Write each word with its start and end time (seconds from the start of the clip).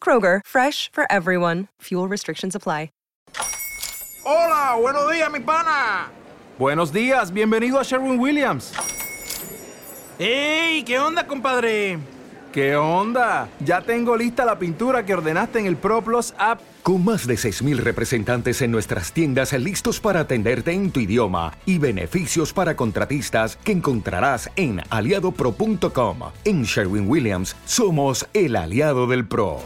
Kroger, 0.00 0.40
fresh 0.46 0.88
for 0.92 1.10
everyone. 1.10 1.66
Fuel 1.80 2.06
restrictions 2.06 2.54
apply. 2.54 2.90
Hola, 4.28 4.76
buenos 4.80 5.08
días, 5.08 5.30
mi 5.30 5.38
pana. 5.38 6.10
Buenos 6.58 6.92
días, 6.92 7.30
bienvenido 7.32 7.78
a 7.78 7.84
Sherwin 7.84 8.18
Williams. 8.18 8.72
¡Ey! 10.18 10.82
¿Qué 10.82 10.98
onda, 10.98 11.24
compadre? 11.24 12.00
¿Qué 12.56 12.74
onda? 12.74 13.50
Ya 13.60 13.82
tengo 13.82 14.16
lista 14.16 14.46
la 14.46 14.58
pintura 14.58 15.04
que 15.04 15.12
ordenaste 15.12 15.58
en 15.58 15.66
el 15.66 15.76
ProPlus 15.76 16.32
app. 16.38 16.58
Con 16.82 17.04
más 17.04 17.26
de 17.26 17.34
6.000 17.34 17.76
representantes 17.76 18.62
en 18.62 18.70
nuestras 18.70 19.12
tiendas 19.12 19.52
listos 19.52 20.00
para 20.00 20.20
atenderte 20.20 20.72
en 20.72 20.90
tu 20.90 21.00
idioma 21.00 21.52
y 21.66 21.76
beneficios 21.76 22.54
para 22.54 22.74
contratistas 22.74 23.56
que 23.56 23.72
encontrarás 23.72 24.48
en 24.56 24.80
aliadopro.com. 24.88 26.18
En 26.46 26.62
Sherwin 26.62 27.06
Williams 27.06 27.54
somos 27.66 28.26
el 28.32 28.56
aliado 28.56 29.06
del 29.06 29.28
PRO. 29.28 29.60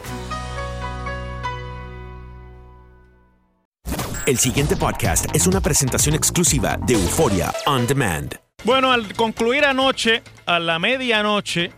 El 4.25 4.37
siguiente 4.37 4.75
podcast 4.75 5.33
es 5.33 5.47
una 5.47 5.61
presentación 5.61 6.13
exclusiva 6.13 6.77
de 6.85 6.95
Euforia 6.95 7.53
On 7.67 7.87
Demand. 7.87 8.35
Bueno, 8.65 8.91
al 8.91 9.13
concluir 9.13 9.63
anoche, 9.63 10.23
a 10.45 10.59
la 10.59 10.77
medianoche, 10.77 11.71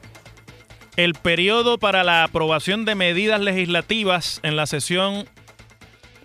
el 0.96 1.14
periodo 1.14 1.78
para 1.78 2.04
la 2.04 2.24
aprobación 2.24 2.86
de 2.86 2.96
medidas 2.96 3.42
legislativas 3.42 4.40
en 4.44 4.56
la 4.56 4.68
sesión, 4.68 5.28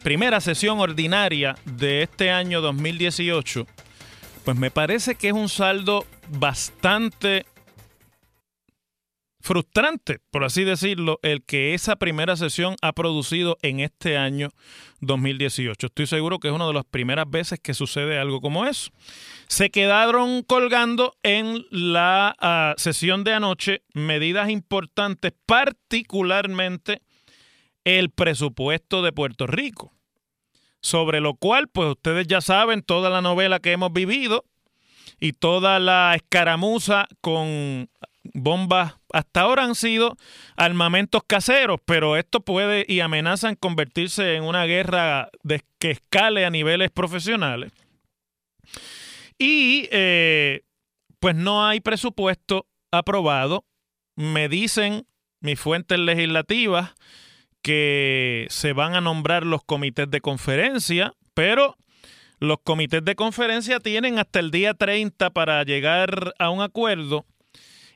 primera 0.02 0.40
sesión 0.40 0.80
ordinaria 0.80 1.56
de 1.64 2.02
este 2.02 2.30
año 2.30 2.60
2018, 2.60 3.66
pues 4.44 4.56
me 4.56 4.70
parece 4.70 5.14
que 5.14 5.28
es 5.28 5.34
un 5.34 5.48
saldo 5.48 6.06
bastante 6.28 7.46
frustrante, 9.48 10.18
por 10.30 10.44
así 10.44 10.62
decirlo, 10.62 11.20
el 11.22 11.42
que 11.42 11.72
esa 11.72 11.96
primera 11.96 12.36
sesión 12.36 12.76
ha 12.82 12.92
producido 12.92 13.56
en 13.62 13.80
este 13.80 14.18
año 14.18 14.50
2018. 15.00 15.86
Estoy 15.86 16.06
seguro 16.06 16.38
que 16.38 16.48
es 16.48 16.54
una 16.54 16.66
de 16.66 16.74
las 16.74 16.84
primeras 16.84 17.24
veces 17.30 17.58
que 17.58 17.72
sucede 17.72 18.18
algo 18.18 18.42
como 18.42 18.66
eso. 18.66 18.90
Se 19.46 19.70
quedaron 19.70 20.42
colgando 20.42 21.14
en 21.22 21.64
la 21.70 22.36
ah, 22.38 22.74
sesión 22.76 23.24
de 23.24 23.32
anoche 23.32 23.80
medidas 23.94 24.50
importantes, 24.50 25.32
particularmente 25.46 27.00
el 27.84 28.10
presupuesto 28.10 29.00
de 29.00 29.12
Puerto 29.12 29.46
Rico, 29.46 29.94
sobre 30.82 31.22
lo 31.22 31.36
cual, 31.36 31.68
pues 31.68 31.88
ustedes 31.88 32.26
ya 32.26 32.42
saben 32.42 32.82
toda 32.82 33.08
la 33.08 33.22
novela 33.22 33.60
que 33.60 33.72
hemos 33.72 33.94
vivido 33.94 34.44
y 35.18 35.32
toda 35.32 35.78
la 35.78 36.14
escaramuza 36.16 37.08
con 37.22 37.88
bombas 38.34 38.94
hasta 39.12 39.42
ahora 39.42 39.64
han 39.64 39.74
sido 39.74 40.16
armamentos 40.56 41.22
caseros, 41.26 41.80
pero 41.84 42.16
esto 42.16 42.40
puede 42.40 42.84
y 42.86 43.00
amenazan 43.00 43.54
convertirse 43.54 44.36
en 44.36 44.44
una 44.44 44.64
guerra 44.64 45.30
que 45.78 45.90
escale 45.90 46.44
a 46.44 46.50
niveles 46.50 46.90
profesionales. 46.90 47.72
Y 49.38 49.88
eh, 49.90 50.62
pues 51.20 51.34
no 51.34 51.66
hay 51.66 51.80
presupuesto 51.80 52.66
aprobado. 52.90 53.64
Me 54.16 54.48
dicen 54.48 55.06
mis 55.40 55.58
fuentes 55.58 55.98
legislativas 55.98 56.94
que 57.62 58.46
se 58.50 58.72
van 58.72 58.94
a 58.94 59.00
nombrar 59.00 59.44
los 59.44 59.62
comités 59.64 60.10
de 60.10 60.20
conferencia, 60.20 61.12
pero 61.34 61.76
los 62.40 62.58
comités 62.62 63.04
de 63.04 63.14
conferencia 63.14 63.80
tienen 63.80 64.18
hasta 64.18 64.38
el 64.40 64.50
día 64.50 64.74
30 64.74 65.30
para 65.30 65.62
llegar 65.64 66.34
a 66.38 66.50
un 66.50 66.62
acuerdo 66.62 67.26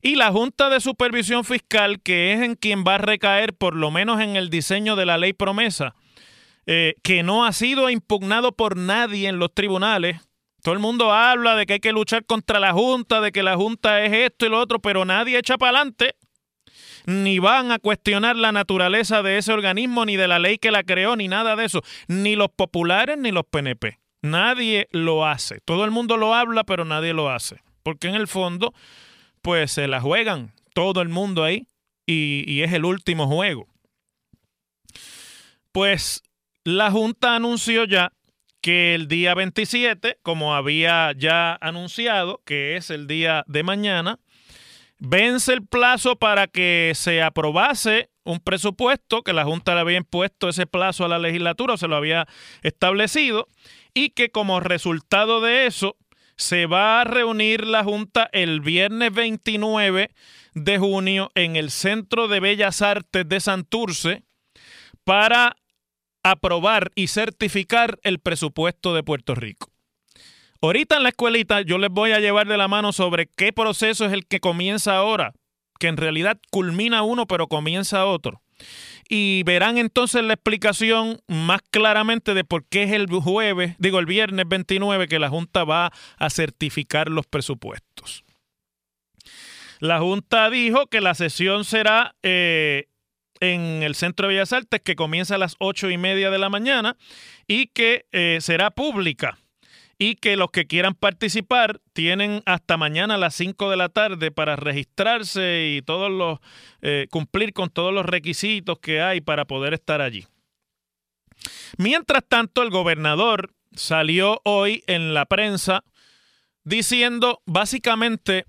y 0.03 0.17
la 0.17 0.33
Junta 0.33 0.69
de 0.69 0.81
Supervisión 0.81 1.45
Fiscal, 1.45 2.01
que 2.03 2.33
es 2.33 2.41
en 2.41 2.57
quien 2.57 2.83
va 2.87 2.97
a 2.97 2.99
recaer 2.99 3.55
por 3.55 3.77
lo 3.77 3.93
menos 3.93 4.21
en 4.21 4.35
el 4.35 4.51
diseño 4.51 4.97
de 4.97 5.07
la 5.07 5.17
ley 5.17 5.33
promesa, 5.33 5.95
eh, 6.67 6.97
que 7.03 7.23
no 7.23 7.45
ha 7.45 7.53
sido 7.53 7.89
impugnado 7.89 8.53
por 8.53 8.77
nadie 8.77 9.29
en 9.29 9.39
los 9.39 9.55
tribunales. 9.55 10.21
Todo 10.61 10.75
el 10.75 10.81
mundo 10.81 11.13
habla 11.13 11.55
de 11.55 11.67
que 11.67 11.75
hay 11.75 11.81
que 11.81 11.93
luchar 11.93 12.25
contra 12.25 12.59
la 12.59 12.73
Junta, 12.73 13.21
de 13.21 13.31
que 13.31 13.45
la 13.45 13.57
Junta 13.57 14.05
es 14.05 14.13
esto 14.13 14.47
y 14.47 14.49
lo 14.49 14.59
otro, 14.59 14.81
pero 14.81 15.05
nadie 15.05 15.39
echa 15.39 15.57
para 15.57 15.79
adelante. 15.79 16.17
Ni 17.07 17.39
van 17.39 17.73
a 17.73 17.79
cuestionar 17.79 18.37
la 18.37 18.53
naturaleza 18.53 19.23
de 19.23 19.39
ese 19.39 19.53
organismo, 19.53 20.05
ni 20.05 20.17
de 20.17 20.29
la 20.29 20.39
ley 20.39 20.59
que 20.59 20.71
la 20.71 20.83
creó, 20.83 21.17
ni 21.17 21.29
nada 21.29 21.57
de 21.57 21.65
eso. 21.65 21.83
Ni 22.07 22.37
los 22.37 22.49
populares, 22.49 23.19
ni 23.19 23.33
los 23.33 23.45
PNP. 23.45 23.99
Nadie 24.23 24.89
lo 24.93 25.27
hace. 25.27 25.61
Todo 25.65 25.84
el 25.84 25.91
mundo 25.91 26.17
lo 26.17 26.34
habla, 26.34 26.63
pero 26.63 26.84
nadie 26.84 27.13
lo 27.13 27.29
hace. 27.29 27.61
Porque 27.83 28.07
en 28.07 28.15
el 28.15 28.29
fondo 28.29 28.73
pues 29.42 29.72
se 29.72 29.88
la 29.88 30.00
juegan 30.00 30.53
todo 30.72 31.03
el 31.03 31.08
mundo 31.08 31.44
ahí 31.44 31.66
y, 32.06 32.62
es 32.62 32.72
el 32.72 32.84
último 32.84 33.26
juego. 33.26 33.66
Pues 35.72 36.22
la 36.64 36.91
Junta 36.91 37.36
anunció 37.36 37.84
ya 37.84 38.12
que 38.60 38.94
el 38.94 39.08
día 39.08 39.34
27, 39.34 40.19
como 40.22 40.54
había 40.54 41.12
ya 41.16 41.58
anunciado, 41.60 42.41
que 42.44 42.76
es 42.76 42.91
el 42.91 43.06
día 43.06 43.44
de 43.48 43.62
mañana, 43.62 44.20
vence 44.98 45.53
el 45.53 45.66
plazo 45.66 46.16
para 46.16 46.47
que 46.47 46.92
se 46.94 47.22
aprobase 47.22 48.10
un 48.24 48.38
presupuesto, 48.38 49.22
que 49.22 49.32
la 49.32 49.44
Junta 49.44 49.74
le 49.74 49.80
había 49.80 49.97
impuesto 49.97 50.48
ese 50.48 50.66
plazo 50.66 51.04
a 51.04 51.09
la 51.09 51.19
legislatura, 51.19 51.74
o 51.74 51.77
se 51.77 51.88
lo 51.88 51.97
había 51.97 52.28
establecido, 52.62 53.48
y 53.95 54.10
que 54.10 54.30
como 54.30 54.60
resultado 54.60 55.41
de 55.41 55.66
eso, 55.66 55.97
se 56.37 56.67
va 56.67 57.01
a 57.01 57.05
reunir 57.05 57.67
la 57.67 57.84
Junta 57.84 58.29
el 58.33 58.61
viernes 58.61 59.13
29 59.13 60.11
de 60.55 60.79
junio 60.79 61.31
en 61.34 61.57
el 61.57 61.71
Centro 61.71 62.29
de 62.29 62.41
Bellas 62.41 62.83
Artes 62.83 63.29
de 63.29 63.41
Santurce 63.41 64.23
para 65.05 65.57
aprobar 66.23 66.93
y 66.95 67.09
certificar 67.09 67.99
el 68.03 68.19
presupuesto 68.19 68.95
de 68.95 69.03
Puerto 69.03 69.34
Rico. 69.34 69.69
Ahorita 70.61 70.97
en 70.97 71.03
la 71.03 71.09
escuelita 71.09 71.63
yo 71.63 71.79
les 71.79 71.91
voy 71.91 72.13
a 72.13 72.21
llevar 72.21 72.47
de 72.47 72.57
la 72.57 72.69
mano 72.69 72.93
sobre 72.93 73.27
qué 73.27 73.53
proceso 73.53 74.05
es 74.05 74.13
el 74.13 74.27
que 74.27 74.41
comienza 74.41 74.97
ahora, 74.97 75.33
que 75.81 75.89
en 75.89 75.97
realidad 75.97 76.39
culmina 76.51 77.03
uno 77.03 77.27
pero 77.27 77.49
comienza 77.49 78.07
otro 78.07 78.43
y 79.09 79.42
verán 79.44 79.78
entonces 79.78 80.22
la 80.24 80.34
explicación 80.34 81.20
más 81.26 81.60
claramente 81.70 82.34
de 82.34 82.44
por 82.44 82.64
qué 82.64 82.84
es 82.84 82.92
el 82.92 83.06
jueves, 83.06 83.74
digo 83.78 83.98
el 83.98 84.06
viernes 84.06 84.47
29 84.48 85.09
que 85.09 85.18
la 85.18 85.28
Junta 85.28 85.64
va 85.64 85.92
a 86.18 86.30
certificar 86.30 87.09
los 87.09 87.26
presupuestos. 87.26 88.24
La 89.80 89.98
Junta 89.98 90.48
dijo 90.48 90.86
que 90.86 91.00
la 91.00 91.14
sesión 91.14 91.64
será 91.64 92.14
eh, 92.22 92.86
en 93.41 93.82
el 93.82 93.97
Centro 93.97 94.28
de 94.28 94.34
Bellas 94.34 94.53
Artes 94.53 94.80
que 94.80 94.94
comienza 94.94 95.34
a 95.34 95.38
las 95.38 95.56
ocho 95.59 95.91
y 95.91 95.98
media 95.98 96.30
de 96.30 96.38
la 96.38 96.48
mañana 96.48 96.97
y 97.48 97.66
que 97.66 98.06
eh, 98.12 98.38
será 98.41 98.70
pública 98.70 99.41
y 100.03 100.16
que 100.16 100.37
los 100.37 100.51
que 100.51 100.66
quieran 100.66 100.95
participar 100.95 101.81
tienen 101.93 102.43
hasta 102.45 102.77
mañana 102.77 103.15
a 103.15 103.19
las 103.19 103.37
5 103.37 103.71
de 103.71 103.77
la 103.77 103.89
tarde 103.89 104.33
para 104.33 104.57
registrarse 104.57 105.77
y 105.77 105.83
todos 105.83 106.10
los 106.10 106.41
eh, 106.81 107.07
cumplir 107.09 107.53
con 107.53 107.71
todos 107.71 107.95
los 107.95 108.04
requisitos 108.04 108.81
que 108.81 109.01
hay 109.01 109.21
para 109.21 109.45
poder 109.45 109.75
estar 109.75 110.01
allí. 110.01 110.27
Mientras 111.78 112.25
tanto, 112.28 112.65
el 112.65 112.71
gobernador 112.71 113.54
salió 113.77 114.41
hoy 114.43 114.83
en 114.89 115.15
la 115.15 115.25
prensa 115.27 115.84
diciendo 116.65 117.41
básicamente 117.47 118.47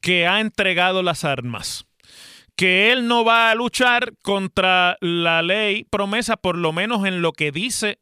que 0.00 0.28
ha 0.28 0.38
entregado 0.38 1.02
las 1.02 1.24
armas, 1.24 1.84
que 2.54 2.92
él 2.92 3.08
no 3.08 3.24
va 3.24 3.50
a 3.50 3.56
luchar 3.56 4.12
contra 4.22 4.98
la 5.00 5.42
ley 5.42 5.82
promesa, 5.82 6.36
por 6.36 6.56
lo 6.56 6.72
menos 6.72 7.04
en 7.06 7.22
lo 7.22 7.32
que 7.32 7.50
dice 7.50 7.98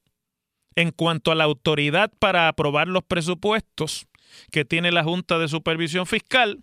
en 0.76 0.90
cuanto 0.90 1.32
a 1.32 1.34
la 1.34 1.44
autoridad 1.44 2.12
para 2.18 2.48
aprobar 2.48 2.88
los 2.88 3.04
presupuestos 3.04 4.06
que 4.50 4.64
tiene 4.64 4.92
la 4.92 5.04
Junta 5.04 5.38
de 5.38 5.48
Supervisión 5.48 6.06
Fiscal 6.06 6.62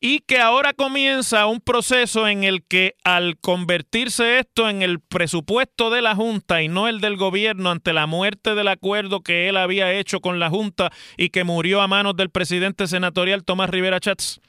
y 0.00 0.20
que 0.20 0.38
ahora 0.38 0.72
comienza 0.72 1.46
un 1.46 1.60
proceso 1.60 2.26
en 2.26 2.42
el 2.42 2.64
que 2.64 2.94
al 3.04 3.38
convertirse 3.38 4.38
esto 4.38 4.68
en 4.68 4.80
el 4.80 4.98
presupuesto 4.98 5.90
de 5.90 6.00
la 6.00 6.16
Junta 6.16 6.62
y 6.62 6.68
no 6.68 6.88
el 6.88 7.00
del 7.00 7.16
gobierno 7.16 7.70
ante 7.70 7.92
la 7.92 8.06
muerte 8.06 8.54
del 8.54 8.68
acuerdo 8.68 9.20
que 9.20 9.48
él 9.48 9.58
había 9.58 9.92
hecho 9.92 10.20
con 10.20 10.38
la 10.38 10.48
Junta 10.48 10.90
y 11.18 11.28
que 11.28 11.44
murió 11.44 11.82
a 11.82 11.86
manos 11.86 12.16
del 12.16 12.30
presidente 12.30 12.86
senatorial 12.86 13.44
Tomás 13.44 13.68
Rivera 13.68 14.00
Chats, 14.00 14.40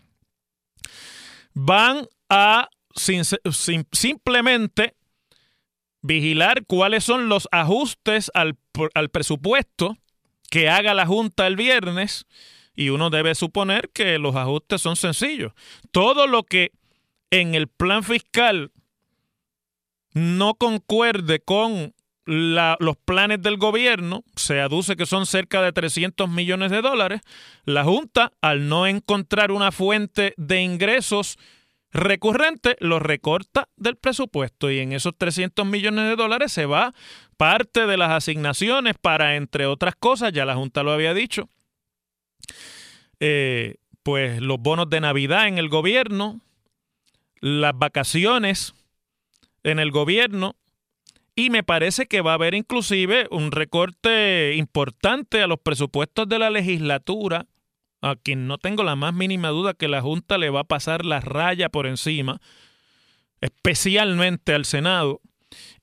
van 1.53 2.07
a 2.29 2.69
simplemente 2.95 4.95
vigilar 6.01 6.65
cuáles 6.65 7.03
son 7.03 7.29
los 7.29 7.47
ajustes 7.51 8.31
al, 8.33 8.57
al 8.93 9.09
presupuesto 9.09 9.97
que 10.49 10.69
haga 10.69 10.93
la 10.93 11.05
Junta 11.05 11.47
el 11.47 11.55
viernes 11.55 12.25
y 12.75 12.89
uno 12.89 13.09
debe 13.09 13.35
suponer 13.35 13.89
que 13.93 14.17
los 14.17 14.35
ajustes 14.35 14.81
son 14.81 14.95
sencillos. 14.95 15.53
Todo 15.91 16.27
lo 16.27 16.43
que 16.43 16.71
en 17.29 17.55
el 17.55 17.67
plan 17.67 18.03
fiscal 18.03 18.71
no 20.13 20.55
concuerde 20.55 21.39
con 21.39 21.93
los 22.25 22.97
planes 22.97 23.41
del 23.41 23.57
gobierno, 23.57 24.23
se 24.35 24.61
aduce 24.61 24.95
que 24.95 25.05
son 25.05 25.25
cerca 25.25 25.61
de 25.61 25.71
300 25.71 26.29
millones 26.29 26.71
de 26.71 26.81
dólares, 26.81 27.21
la 27.65 27.83
Junta, 27.83 28.31
al 28.41 28.69
no 28.69 28.85
encontrar 28.87 29.51
una 29.51 29.71
fuente 29.71 30.33
de 30.37 30.61
ingresos 30.61 31.37
recurrente 31.91 32.77
lo 32.79 32.99
recorta 32.99 33.69
del 33.75 33.97
presupuesto 33.97 34.71
y 34.71 34.79
en 34.79 34.93
esos 34.93 35.17
300 35.17 35.65
millones 35.65 36.05
de 36.05 36.15
dólares 36.15 36.51
se 36.51 36.65
va 36.65 36.93
parte 37.37 37.87
de 37.87 37.97
las 37.97 38.11
asignaciones 38.11 38.95
para, 38.99 39.35
entre 39.35 39.65
otras 39.65 39.95
cosas, 39.95 40.31
ya 40.31 40.45
la 40.45 40.55
Junta 40.55 40.83
lo 40.83 40.91
había 40.91 41.13
dicho, 41.13 41.49
eh, 43.19 43.75
pues 44.03 44.41
los 44.41 44.59
bonos 44.59 44.89
de 44.89 45.01
Navidad 45.01 45.47
en 45.47 45.57
el 45.57 45.69
gobierno, 45.69 46.41
las 47.39 47.77
vacaciones 47.77 48.73
en 49.63 49.79
el 49.79 49.91
gobierno 49.91 50.55
y 51.35 51.49
me 51.49 51.63
parece 51.63 52.07
que 52.07 52.21
va 52.21 52.31
a 52.31 52.35
haber 52.35 52.53
inclusive 52.53 53.27
un 53.31 53.51
recorte 53.51 54.55
importante 54.55 55.41
a 55.41 55.47
los 55.47 55.59
presupuestos 55.59 56.27
de 56.27 56.39
la 56.39 56.49
legislatura 56.49 57.47
a 58.01 58.15
quien 58.15 58.47
no 58.47 58.57
tengo 58.57 58.83
la 58.83 58.95
más 58.95 59.13
mínima 59.13 59.49
duda 59.49 59.73
que 59.73 59.87
la 59.87 60.01
Junta 60.01 60.37
le 60.37 60.49
va 60.49 60.61
a 60.61 60.65
pasar 60.65 61.05
la 61.05 61.19
raya 61.19 61.69
por 61.69 61.87
encima, 61.87 62.41
especialmente 63.41 64.53
al 64.53 64.65
Senado, 64.65 65.21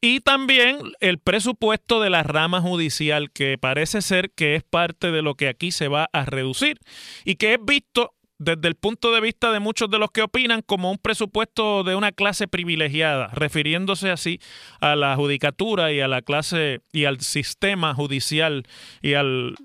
y 0.00 0.20
también 0.20 0.78
el 1.00 1.18
presupuesto 1.18 2.00
de 2.00 2.10
la 2.10 2.22
rama 2.22 2.60
judicial, 2.60 3.30
que 3.30 3.58
parece 3.58 4.02
ser 4.02 4.30
que 4.30 4.54
es 4.54 4.62
parte 4.62 5.10
de 5.10 5.22
lo 5.22 5.34
que 5.34 5.48
aquí 5.48 5.72
se 5.72 5.88
va 5.88 6.08
a 6.12 6.24
reducir 6.24 6.78
y 7.24 7.36
que 7.36 7.54
es 7.54 7.64
visto 7.64 8.14
desde 8.38 8.68
el 8.68 8.76
punto 8.76 9.12
de 9.12 9.20
vista 9.20 9.50
de 9.50 9.58
muchos 9.58 9.90
de 9.90 9.98
los 9.98 10.12
que 10.12 10.22
opinan 10.22 10.62
como 10.62 10.92
un 10.92 10.98
presupuesto 10.98 11.82
de 11.82 11.96
una 11.96 12.12
clase 12.12 12.46
privilegiada, 12.46 13.28
refiriéndose 13.28 14.10
así 14.10 14.40
a 14.80 14.94
la 14.94 15.16
judicatura 15.16 15.92
y 15.92 16.00
a 16.00 16.06
la 16.08 16.22
clase 16.22 16.80
y 16.92 17.04
al 17.04 17.20
sistema 17.20 17.94
judicial 17.94 18.64
y 19.02 19.14
al 19.14 19.56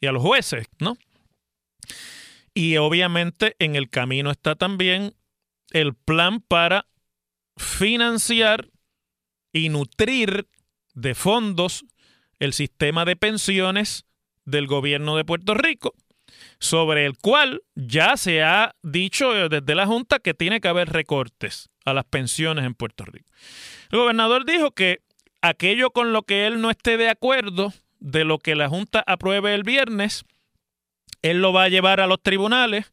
y 0.00 0.06
a 0.06 0.12
los 0.12 0.22
jueces, 0.22 0.66
¿no? 0.78 0.96
Y 2.54 2.76
obviamente 2.78 3.54
en 3.58 3.76
el 3.76 3.90
camino 3.90 4.30
está 4.30 4.54
también 4.54 5.14
el 5.72 5.94
plan 5.94 6.40
para 6.40 6.86
financiar 7.56 8.70
y 9.52 9.68
nutrir 9.68 10.48
de 10.94 11.14
fondos 11.14 11.84
el 12.38 12.52
sistema 12.52 13.04
de 13.04 13.16
pensiones 13.16 14.06
del 14.44 14.66
gobierno 14.66 15.16
de 15.16 15.24
Puerto 15.24 15.54
Rico, 15.54 15.94
sobre 16.58 17.06
el 17.06 17.18
cual 17.18 17.62
ya 17.74 18.16
se 18.16 18.42
ha 18.42 18.74
dicho 18.82 19.32
desde 19.48 19.74
la 19.74 19.86
Junta 19.86 20.18
que 20.18 20.34
tiene 20.34 20.60
que 20.60 20.68
haber 20.68 20.90
recortes 20.90 21.70
a 21.84 21.94
las 21.94 22.04
pensiones 22.04 22.64
en 22.64 22.74
Puerto 22.74 23.04
Rico. 23.04 23.28
El 23.90 23.98
gobernador 23.98 24.44
dijo 24.44 24.72
que 24.72 25.00
aquello 25.42 25.90
con 25.90 26.12
lo 26.12 26.22
que 26.22 26.46
él 26.46 26.60
no 26.60 26.70
esté 26.70 26.96
de 26.96 27.08
acuerdo 27.08 27.72
de 27.98 28.24
lo 28.24 28.38
que 28.38 28.54
la 28.54 28.68
Junta 28.68 29.02
apruebe 29.06 29.54
el 29.54 29.62
viernes, 29.62 30.24
él 31.22 31.40
lo 31.40 31.52
va 31.52 31.64
a 31.64 31.68
llevar 31.68 32.00
a 32.00 32.06
los 32.06 32.22
tribunales, 32.22 32.92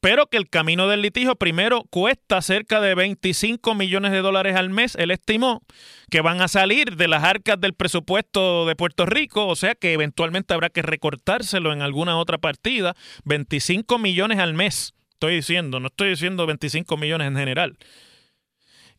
pero 0.00 0.26
que 0.26 0.36
el 0.36 0.48
camino 0.48 0.88
del 0.88 1.02
litigio 1.02 1.36
primero 1.36 1.84
cuesta 1.90 2.40
cerca 2.42 2.80
de 2.80 2.94
25 2.94 3.74
millones 3.74 4.12
de 4.12 4.20
dólares 4.20 4.56
al 4.56 4.70
mes. 4.70 4.94
Él 4.96 5.10
estimó 5.10 5.62
que 6.10 6.20
van 6.20 6.40
a 6.40 6.48
salir 6.48 6.96
de 6.96 7.08
las 7.08 7.24
arcas 7.24 7.60
del 7.60 7.74
presupuesto 7.74 8.66
de 8.66 8.76
Puerto 8.76 9.06
Rico, 9.06 9.46
o 9.46 9.56
sea 9.56 9.74
que 9.74 9.92
eventualmente 9.92 10.54
habrá 10.54 10.70
que 10.70 10.82
recortárselo 10.82 11.72
en 11.72 11.82
alguna 11.82 12.18
otra 12.18 12.38
partida. 12.38 12.94
25 13.24 13.98
millones 13.98 14.38
al 14.38 14.54
mes, 14.54 14.94
estoy 15.12 15.36
diciendo, 15.36 15.80
no 15.80 15.88
estoy 15.88 16.10
diciendo 16.10 16.46
25 16.46 16.96
millones 16.96 17.28
en 17.28 17.36
general. 17.36 17.78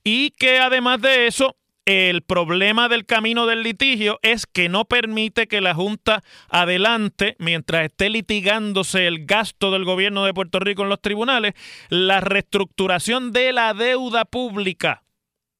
Y 0.03 0.31
que 0.31 0.59
además 0.59 1.01
de 1.01 1.27
eso, 1.27 1.55
el 1.85 2.21
problema 2.21 2.87
del 2.87 3.05
camino 3.05 3.45
del 3.45 3.63
litigio 3.63 4.19
es 4.21 4.45
que 4.45 4.69
no 4.69 4.85
permite 4.85 5.47
que 5.47 5.61
la 5.61 5.73
Junta 5.73 6.23
adelante, 6.49 7.35
mientras 7.39 7.85
esté 7.85 8.09
litigándose 8.09 9.07
el 9.07 9.25
gasto 9.25 9.71
del 9.71 9.85
gobierno 9.85 10.25
de 10.25 10.33
Puerto 10.33 10.59
Rico 10.59 10.83
en 10.83 10.89
los 10.89 11.01
tribunales, 11.01 11.53
la 11.89 12.21
reestructuración 12.21 13.31
de 13.31 13.53
la 13.53 13.73
deuda 13.73 14.25
pública 14.25 15.03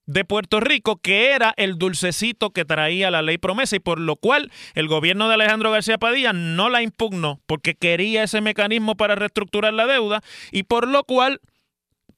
de 0.10 0.25
Puerto 0.25 0.60
Rico, 0.60 0.98
que 0.98 1.33
era 1.33 1.54
el 1.56 1.77
dulcecito 1.77 2.50
que 2.50 2.66
traía 2.66 3.12
la 3.12 3.21
ley 3.21 3.38
promesa 3.38 3.75
y 3.75 3.80
por 3.80 4.00
lo 4.00 4.16
cual 4.16 4.52
el 4.73 4.88
gobierno 4.88 5.28
de 5.28 5.35
Alejandro 5.35 5.69
García 5.69 5.99
Padilla 5.99 6.33
no 6.33 6.69
la 6.69 6.81
impugnó 6.81 7.42
porque 7.45 7.76
quería 7.76 8.23
ese 8.23 8.42
mecanismo 8.42 8.95
para 8.95 9.14
reestructurar 9.14 9.71
la 9.73 9.85
deuda 9.85 10.21
y 10.52 10.64
por 10.64 10.88
lo 10.88 11.04
cual 11.04 11.42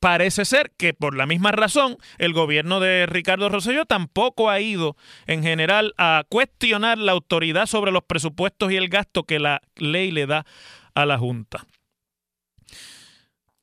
parece 0.01 0.45
ser 0.45 0.71
que 0.77 0.95
por 0.95 1.15
la 1.15 1.27
misma 1.27 1.51
razón 1.51 1.95
el 2.17 2.33
gobierno 2.33 2.79
de 2.79 3.05
Ricardo 3.05 3.49
Rosselló 3.49 3.85
tampoco 3.85 4.49
ha 4.49 4.59
ido 4.59 4.97
en 5.27 5.43
general 5.43 5.93
a 5.97 6.23
cuestionar 6.27 6.97
la 6.97 7.11
autoridad 7.11 7.67
sobre 7.67 7.91
los 7.91 8.03
presupuestos 8.03 8.71
y 8.71 8.77
el 8.77 8.89
gasto 8.89 9.23
que 9.23 9.39
la 9.39 9.61
ley 9.75 10.09
le 10.09 10.25
da 10.25 10.45
a 10.95 11.05
la 11.05 11.19
Junta. 11.19 11.67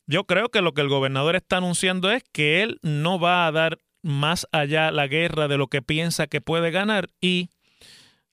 Yo 0.07 0.25
creo 0.25 0.49
que 0.49 0.63
lo 0.63 0.73
que 0.73 0.81
el 0.81 0.89
gobernador 0.89 1.35
está 1.35 1.57
anunciando 1.57 2.11
es 2.11 2.23
que 2.33 2.63
él 2.63 2.79
no 2.83 3.19
va 3.19 3.47
a 3.47 3.53
dar 3.53 3.79
más 4.03 4.47
allá 4.53 4.93
la 4.93 5.09
guerra 5.09 5.49
de 5.49 5.59
lo 5.59 5.67
que 5.67 5.83
piensa 5.83 6.29
que 6.29 6.41
puede 6.41 6.71
ganar 6.71 7.11
y 7.21 7.51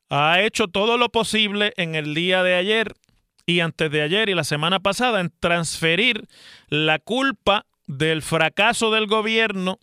ha 0.10 0.42
hecho 0.42 0.68
todo 0.68 1.00
lo 1.00 1.10
posible 1.10 1.74
en 1.76 1.96
el 1.96 2.14
día 2.14 2.44
de 2.44 2.54
ayer 2.54 2.94
y 3.48 3.62
antes 3.62 3.90
de 3.90 4.04
ayer 4.04 4.30
y 4.30 4.36
la 4.36 4.44
semana 4.44 4.80
pasada 4.80 5.20
en 5.22 5.34
transferir 5.40 6.28
la 6.70 7.00
culpa 7.00 7.66
del 7.88 8.22
fracaso 8.22 8.92
del 8.92 9.08
gobierno 9.08 9.80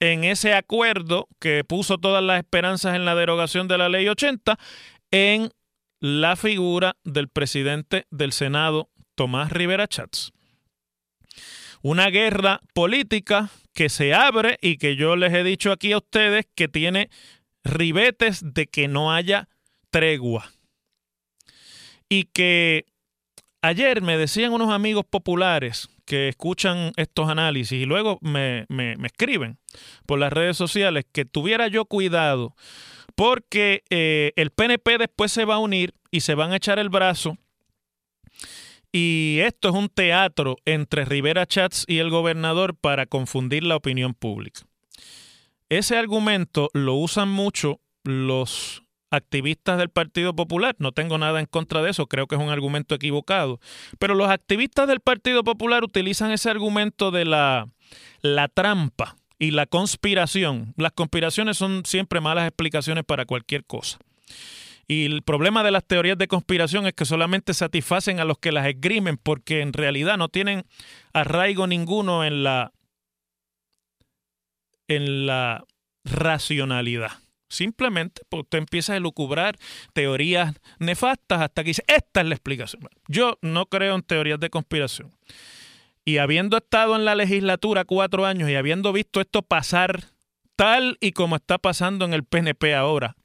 en 0.00 0.24
ese 0.24 0.54
acuerdo 0.54 1.28
que 1.38 1.64
puso 1.64 1.98
todas 1.98 2.22
las 2.22 2.38
esperanzas 2.38 2.96
en 2.96 3.04
la 3.04 3.14
derogación 3.14 3.68
de 3.68 3.78
la 3.78 3.88
ley 3.88 4.08
80 4.08 4.58
en 5.10 5.50
la 6.00 6.36
figura 6.36 6.96
del 7.04 7.28
presidente 7.28 8.06
del 8.10 8.32
Senado, 8.32 8.90
Tomás 9.14 9.52
Rivera 9.52 9.86
Chats. 9.88 10.32
Una 11.80 12.10
guerra 12.10 12.60
política 12.74 13.50
que 13.72 13.88
se 13.88 14.14
abre 14.14 14.58
y 14.60 14.78
que 14.78 14.96
yo 14.96 15.16
les 15.16 15.32
he 15.32 15.44
dicho 15.44 15.72
aquí 15.72 15.92
a 15.92 15.98
ustedes 15.98 16.46
que 16.54 16.68
tiene 16.68 17.10
ribetes 17.62 18.40
de 18.42 18.66
que 18.66 18.88
no 18.88 19.12
haya 19.12 19.48
tregua. 19.90 20.52
Y 22.08 22.24
que 22.24 22.84
ayer 23.62 24.02
me 24.02 24.18
decían 24.18 24.52
unos 24.52 24.70
amigos 24.70 25.04
populares 25.08 25.88
que 26.04 26.28
escuchan 26.28 26.92
estos 26.96 27.28
análisis 27.28 27.80
y 27.80 27.84
luego 27.84 28.18
me, 28.20 28.66
escriben 29.04 29.58
por 30.06 30.18
las 30.18 30.32
redes 30.32 30.56
sociales 30.56 31.04
que 31.10 31.24
tuviera 31.24 31.68
yo 31.68 31.84
cuidado 31.84 32.54
porque 33.14 33.82
eh, 33.90 34.32
el 34.36 34.50
PNP 34.50 34.98
después 34.98 35.32
se 35.32 35.44
va 35.44 35.56
a 35.56 35.58
unir 35.58 35.94
y 36.10 36.20
se 36.20 36.34
van 36.34 36.52
a 36.52 36.56
echar 36.56 36.78
el 36.78 36.88
brazo 36.88 37.38
y 38.92 39.38
esto 39.40 39.70
es 39.70 39.74
un 39.74 39.88
teatro 39.88 40.56
entre 40.64 41.04
Rivera 41.04 41.46
Chats 41.46 41.84
y 41.88 41.98
el 41.98 42.10
gobernador 42.10 42.76
para 42.76 43.06
confundir 43.06 43.64
la 43.64 43.76
opinión 43.76 44.14
pública. 44.14 44.60
ese 45.68 45.96
argumento 45.96 46.70
lo 46.72 46.94
usan 46.94 47.28
mucho 47.28 47.80
los 48.04 48.83
activistas 49.14 49.78
del 49.78 49.88
Partido 49.88 50.34
Popular. 50.36 50.76
No 50.78 50.92
tengo 50.92 51.18
nada 51.18 51.40
en 51.40 51.46
contra 51.46 51.82
de 51.82 51.90
eso, 51.90 52.06
creo 52.06 52.26
que 52.26 52.34
es 52.34 52.40
un 52.40 52.50
argumento 52.50 52.94
equivocado. 52.94 53.60
Pero 53.98 54.14
los 54.14 54.28
activistas 54.28 54.88
del 54.88 55.00
Partido 55.00 55.44
Popular 55.44 55.84
utilizan 55.84 56.30
ese 56.30 56.50
argumento 56.50 57.10
de 57.10 57.24
la, 57.24 57.68
la 58.20 58.48
trampa 58.48 59.16
y 59.38 59.50
la 59.50 59.66
conspiración. 59.66 60.74
Las 60.76 60.92
conspiraciones 60.92 61.56
son 61.56 61.84
siempre 61.86 62.20
malas 62.20 62.46
explicaciones 62.46 63.04
para 63.04 63.24
cualquier 63.24 63.64
cosa. 63.64 63.98
Y 64.86 65.06
el 65.06 65.22
problema 65.22 65.62
de 65.62 65.70
las 65.70 65.84
teorías 65.84 66.18
de 66.18 66.28
conspiración 66.28 66.86
es 66.86 66.92
que 66.92 67.04
solamente 67.04 67.54
satisfacen 67.54 68.20
a 68.20 68.24
los 68.24 68.38
que 68.38 68.52
las 68.52 68.66
esgrimen 68.66 69.16
porque 69.16 69.62
en 69.62 69.72
realidad 69.72 70.18
no 70.18 70.28
tienen 70.28 70.64
arraigo 71.12 71.66
ninguno 71.66 72.24
en 72.24 72.44
la 72.44 72.72
en 74.86 75.26
la 75.26 75.64
racionalidad. 76.04 77.23
Simplemente 77.48 78.22
pues, 78.28 78.42
usted 78.42 78.58
empieza 78.58 78.94
a 78.94 78.96
elucubrar 78.96 79.56
teorías 79.92 80.54
nefastas 80.78 81.42
hasta 81.42 81.62
que 81.62 81.70
dice, 81.70 81.84
esta 81.86 82.20
es 82.20 82.26
la 82.26 82.34
explicación. 82.34 82.88
Yo 83.08 83.38
no 83.42 83.66
creo 83.66 83.94
en 83.94 84.02
teorías 84.02 84.40
de 84.40 84.50
conspiración. 84.50 85.10
Y 86.04 86.18
habiendo 86.18 86.58
estado 86.58 86.96
en 86.96 87.04
la 87.04 87.14
legislatura 87.14 87.84
cuatro 87.84 88.26
años 88.26 88.50
y 88.50 88.56
habiendo 88.56 88.92
visto 88.92 89.20
esto 89.20 89.42
pasar 89.42 90.04
tal 90.56 90.98
y 91.00 91.12
como 91.12 91.36
está 91.36 91.58
pasando 91.58 92.04
en 92.04 92.12
el 92.12 92.24
PNP 92.24 92.74
ahora, 92.74 93.16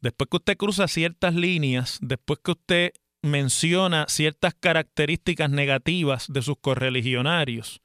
después 0.00 0.28
que 0.28 0.36
usted 0.38 0.56
cruza 0.56 0.88
ciertas 0.88 1.34
líneas, 1.34 1.98
después 2.02 2.40
que 2.42 2.50
usted 2.52 2.92
menciona 3.22 4.06
ciertas 4.08 4.54
características 4.58 5.50
negativas 5.50 6.26
de 6.28 6.42
sus 6.42 6.56
correligionarios, 6.60 7.80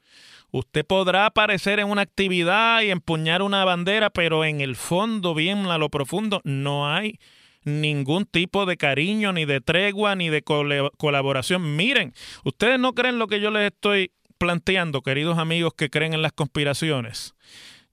Usted 0.51 0.85
podrá 0.85 1.25
aparecer 1.25 1.79
en 1.79 1.89
una 1.89 2.01
actividad 2.01 2.81
y 2.81 2.91
empuñar 2.91 3.41
una 3.41 3.65
bandera, 3.65 4.09
pero 4.09 4.45
en 4.45 4.61
el 4.61 4.75
fondo, 4.75 5.33
bien 5.33 5.65
a 5.65 5.77
lo 5.77 5.89
profundo, 5.89 6.41
no 6.43 6.87
hay 6.87 7.19
ningún 7.63 8.25
tipo 8.25 8.65
de 8.65 8.77
cariño, 8.77 9.33
ni 9.33 9.45
de 9.45 9.59
tregua, 9.59 10.15
ni 10.15 10.29
de 10.29 10.43
colaboración. 10.43 11.75
Miren, 11.75 12.13
ustedes 12.43 12.79
no 12.79 12.93
creen 12.93 13.19
lo 13.19 13.27
que 13.27 13.41
yo 13.41 13.51
les 13.51 13.71
estoy 13.71 14.11
planteando, 14.37 15.01
queridos 15.01 15.37
amigos 15.39 15.73
que 15.73 15.89
creen 15.89 16.13
en 16.13 16.21
las 16.21 16.31
conspiraciones. 16.31 17.33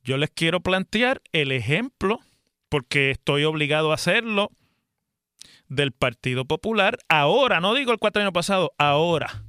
Yo 0.04 0.16
les 0.16 0.30
quiero 0.30 0.60
plantear 0.60 1.22
el 1.32 1.52
ejemplo, 1.52 2.20
porque 2.68 3.10
estoy 3.10 3.44
obligado 3.44 3.92
a 3.92 3.94
hacerlo, 3.94 4.50
del 5.68 5.92
Partido 5.92 6.44
Popular. 6.44 6.98
Ahora, 7.08 7.60
no 7.60 7.74
digo 7.74 7.92
el 7.92 7.98
cuatro 7.98 8.20
años 8.20 8.34
pasado, 8.34 8.72
ahora, 8.78 9.44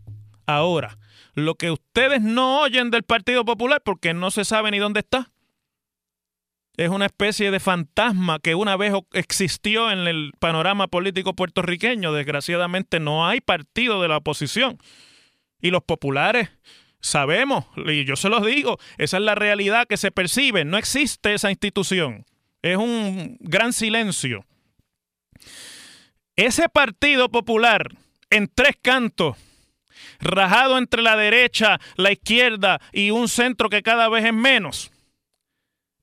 ahora 0.45 0.97
lo 1.33 1.55
que 1.55 1.71
ustedes 1.71 2.21
no 2.21 2.61
oyen 2.61 2.91
del 2.91 3.03
Partido 3.03 3.45
Popular 3.45 3.81
porque 3.83 4.13
no 4.13 4.31
se 4.31 4.45
sabe 4.45 4.71
ni 4.71 4.79
dónde 4.79 5.01
está. 5.01 5.31
Es 6.75 6.89
una 6.89 7.05
especie 7.05 7.51
de 7.51 7.59
fantasma 7.59 8.39
que 8.39 8.55
una 8.55 8.75
vez 8.75 8.93
existió 9.13 9.91
en 9.91 9.99
el 9.99 10.31
panorama 10.39 10.87
político 10.87 11.35
puertorriqueño. 11.35 12.13
Desgraciadamente 12.13 12.99
no 12.99 13.27
hay 13.27 13.41
partido 13.41 14.01
de 14.01 14.07
la 14.07 14.17
oposición. 14.17 14.79
Y 15.61 15.69
los 15.69 15.83
populares 15.83 16.49
sabemos, 16.99 17.65
y 17.85 18.05
yo 18.05 18.15
se 18.15 18.29
los 18.29 18.43
digo, 18.45 18.79
esa 18.97 19.17
es 19.17 19.23
la 19.23 19.35
realidad 19.35 19.87
que 19.87 19.97
se 19.97 20.11
percibe. 20.11 20.65
No 20.65 20.77
existe 20.77 21.33
esa 21.33 21.51
institución. 21.51 22.25
Es 22.63 22.77
un 22.77 23.37
gran 23.39 23.71
silencio. 23.71 24.45
Ese 26.35 26.69
Partido 26.69 27.29
Popular 27.29 27.95
en 28.31 28.47
tres 28.47 28.75
cantos 28.81 29.37
rajado 30.19 30.77
entre 30.77 31.01
la 31.01 31.15
derecha, 31.15 31.79
la 31.95 32.11
izquierda 32.11 32.79
y 32.91 33.11
un 33.11 33.27
centro 33.27 33.69
que 33.69 33.83
cada 33.83 34.09
vez 34.09 34.25
es 34.25 34.33
menos. 34.33 34.91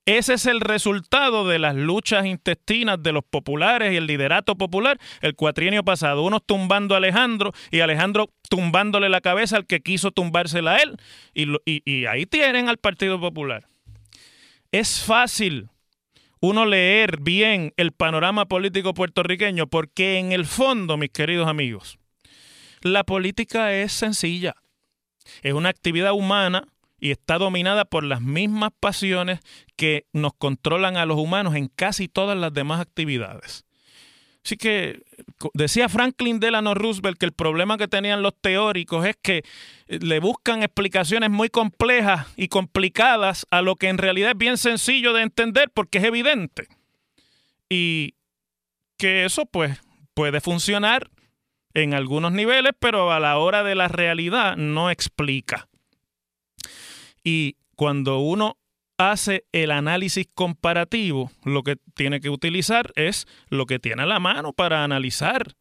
Ese 0.07 0.35
es 0.35 0.47
el 0.47 0.61
resultado 0.61 1.47
de 1.47 1.61
las 1.61 1.76
luchas 1.76 2.26
intestinas 2.26 3.00
de 3.00 3.12
los 3.12 3.23
populares 3.23 3.92
y 3.92 3.97
el 3.97 4.07
liderato 4.07 4.57
popular 4.57 4.99
el 5.21 5.37
cuatrienio 5.37 5.85
pasado. 5.85 6.23
Unos 6.23 6.42
tumbando 6.45 6.95
a 6.97 6.99
Alejandro 6.99 7.52
y 7.71 7.78
Alejandro 7.78 8.28
tumbándole 8.49 9.09
la 9.09 9.21
cabeza 9.21 9.57
al 9.57 9.66
que 9.66 9.80
quiso 9.80 10.11
tumbársela 10.11 10.73
a 10.73 10.78
él. 10.78 10.97
Y, 11.33 11.47
y 11.64 12.07
ahí 12.07 12.26
tienen 12.26 12.69
al 12.69 12.78
Partido 12.78 13.21
Popular. 13.21 13.69
Es 14.73 15.04
fácil 15.04 15.69
uno 16.40 16.66
leer 16.66 17.21
bien 17.21 17.73
el 17.76 17.92
panorama 17.92 18.47
político 18.47 18.95
puertorriqueño 18.95 19.69
porque 19.69 20.19
en 20.19 20.33
el 20.33 20.45
fondo, 20.45 20.97
mis 20.97 21.11
queridos 21.11 21.47
amigos, 21.47 22.00
la 22.80 23.04
política 23.04 23.72
es 23.75 23.92
sencilla. 23.92 24.54
Es 25.42 25.52
una 25.52 25.68
actividad 25.68 26.12
humana 26.12 26.66
y 26.99 27.10
está 27.10 27.38
dominada 27.38 27.84
por 27.84 28.04
las 28.04 28.20
mismas 28.20 28.70
pasiones 28.78 29.40
que 29.76 30.06
nos 30.12 30.32
controlan 30.34 30.96
a 30.96 31.06
los 31.06 31.18
humanos 31.18 31.54
en 31.54 31.68
casi 31.68 32.08
todas 32.08 32.37
las 32.37 32.52
demás 32.52 32.80
actividades. 32.80 33.64
Así 34.44 34.56
que 34.56 35.02
decía 35.52 35.88
Franklin 35.88 36.40
Delano 36.40 36.75
Roosevelt 36.75 37.18
que 37.18 37.26
el 37.26 37.32
problema 37.32 37.76
que 37.76 37.88
tenían 37.88 38.22
los 38.22 38.32
teóricos 38.40 39.06
es 39.06 39.16
que 39.20 39.42
eh, 39.87 39.99
le 40.00 40.18
buscan 40.18 40.62
explicaciones 40.62 41.30
muy 41.30 41.50
complejas 41.50 42.26
y 42.37 42.49
complicadas 42.49 43.46
a 43.50 43.60
lo 43.60 43.76
que 43.76 43.88
en 43.88 43.99
realidad 43.99 44.30
es 44.30 44.38
bien 44.38 44.56
sencillo 44.56 45.12
de 45.12 45.22
entender 45.22 45.70
porque 45.72 45.99
es 45.99 46.04
evidente. 46.04 46.68
Y 47.68 48.14
que 48.96 49.25
eso 49.25 49.46
pues 49.46 49.78
puede 50.14 50.40
funcionar 50.40 51.10
en 51.74 51.94
algunos 51.94 52.32
niveles, 52.32 52.72
pero 52.78 53.12
a 53.12 53.20
la 53.20 53.38
hora 53.38 53.62
de 53.62 53.74
la 53.74 53.88
realidad 53.88 54.56
no 54.56 54.90
explica. 54.90 55.68
Y 57.22 57.56
cuando 57.76 58.18
uno 58.18 58.58
hace 58.98 59.46
el 59.52 59.70
análisis 59.70 60.28
comparativo, 60.34 61.30
lo 61.44 61.62
que 61.62 61.76
tiene 61.94 62.20
que 62.20 62.28
utilizar 62.28 62.92
es 62.96 63.26
lo 63.48 63.66
que 63.66 63.78
tiene 63.78 64.02
a 64.02 64.06
la 64.06 64.20
mano 64.20 64.52
para 64.52 64.84
analizar. 64.84 65.54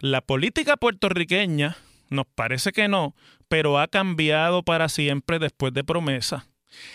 La 0.00 0.20
política 0.20 0.76
puertorriqueña 0.76 1.76
nos 2.10 2.26
parece 2.26 2.72
que 2.72 2.88
no, 2.88 3.14
pero 3.48 3.78
ha 3.78 3.86
cambiado 3.86 4.64
para 4.64 4.88
siempre 4.88 5.38
después 5.38 5.72
de 5.72 5.84
promesa. 5.84 6.46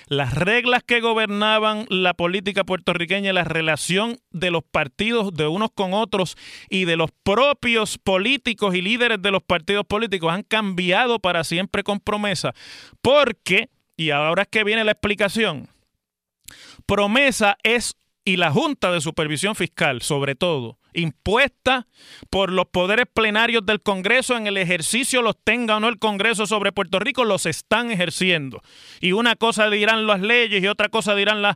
Las 0.07 0.33
reglas 0.33 0.83
que 0.83 1.01
gobernaban 1.01 1.85
la 1.89 2.13
política 2.13 2.63
puertorriqueña, 2.63 3.33
la 3.33 3.43
relación 3.43 4.19
de 4.31 4.51
los 4.51 4.63
partidos 4.63 5.33
de 5.33 5.47
unos 5.47 5.69
con 5.73 5.93
otros 5.93 6.37
y 6.69 6.85
de 6.85 6.97
los 6.97 7.11
propios 7.23 7.97
políticos 7.97 8.75
y 8.75 8.81
líderes 8.81 9.21
de 9.21 9.31
los 9.31 9.43
partidos 9.43 9.85
políticos 9.85 10.33
han 10.33 10.43
cambiado 10.43 11.19
para 11.19 11.43
siempre 11.43 11.83
con 11.83 11.99
promesa. 11.99 12.53
Porque, 13.01 13.69
y 13.95 14.11
ahora 14.11 14.43
es 14.43 14.47
que 14.47 14.63
viene 14.63 14.83
la 14.83 14.91
explicación, 14.91 15.69
promesa 16.85 17.57
es, 17.63 17.95
y 18.23 18.37
la 18.37 18.51
Junta 18.51 18.91
de 18.91 19.01
Supervisión 19.01 19.55
Fiscal 19.55 20.01
sobre 20.01 20.35
todo, 20.35 20.77
impuesta 20.97 21.87
por 22.29 22.51
los 22.51 22.65
poderes 22.67 23.05
plenarios 23.11 23.65
del 23.65 23.81
Congreso 23.81 24.35
en 24.35 24.47
el 24.47 24.57
ejercicio, 24.57 25.21
los 25.21 25.35
tenga 25.43 25.77
o 25.77 25.79
no 25.79 25.89
el 25.89 25.99
Congreso 25.99 26.47
sobre 26.47 26.71
Puerto 26.71 26.99
Rico, 26.99 27.23
los 27.23 27.45
están 27.45 27.91
ejerciendo. 27.91 28.61
Y 28.99 29.11
una 29.11 29.35
cosa 29.35 29.69
dirán 29.69 30.07
las 30.07 30.21
leyes 30.21 30.63
y 30.63 30.67
otra 30.67 30.89
cosa 30.89 31.15
dirán 31.15 31.41
las, 31.41 31.55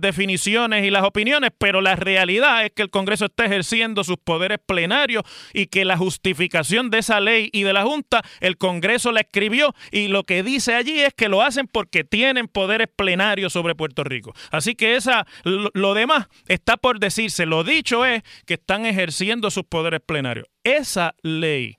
definiciones 0.00 0.84
y 0.84 0.90
las 0.90 1.04
opiniones, 1.04 1.50
pero 1.56 1.80
la 1.80 1.94
realidad 1.94 2.64
es 2.64 2.72
que 2.72 2.82
el 2.82 2.90
Congreso 2.90 3.26
está 3.26 3.44
ejerciendo 3.44 4.02
sus 4.02 4.16
poderes 4.16 4.58
plenarios 4.64 5.22
y 5.52 5.66
que 5.66 5.84
la 5.84 5.96
justificación 5.96 6.90
de 6.90 6.98
esa 6.98 7.20
ley 7.20 7.48
y 7.52 7.62
de 7.62 7.72
la 7.72 7.84
Junta, 7.84 8.22
el 8.40 8.56
Congreso 8.56 9.12
la 9.12 9.20
escribió 9.20 9.74
y 9.92 10.08
lo 10.08 10.24
que 10.24 10.42
dice 10.42 10.74
allí 10.74 11.00
es 11.00 11.14
que 11.14 11.28
lo 11.28 11.42
hacen 11.42 11.66
porque 11.66 12.02
tienen 12.02 12.48
poderes 12.48 12.88
plenarios 12.94 13.52
sobre 13.52 13.74
Puerto 13.74 14.04
Rico. 14.04 14.32
Así 14.50 14.74
que 14.74 14.96
esa, 14.96 15.26
lo 15.44 15.94
demás 15.94 16.28
está 16.48 16.76
por 16.76 16.98
decirse. 16.98 17.46
Lo 17.46 17.62
dicho 17.62 18.04
es 18.04 18.22
que 18.46 18.54
están 18.54 18.79
ejerciendo 18.86 19.50
sus 19.50 19.64
poderes 19.64 20.00
plenarios. 20.00 20.46
Esa 20.64 21.14
ley 21.22 21.78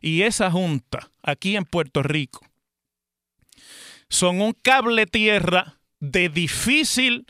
y 0.00 0.22
esa 0.22 0.50
junta 0.50 1.10
aquí 1.22 1.56
en 1.56 1.64
Puerto 1.64 2.02
Rico 2.02 2.40
son 4.08 4.40
un 4.40 4.52
cable 4.52 5.06
tierra 5.06 5.80
de 6.00 6.28
difícil 6.28 7.26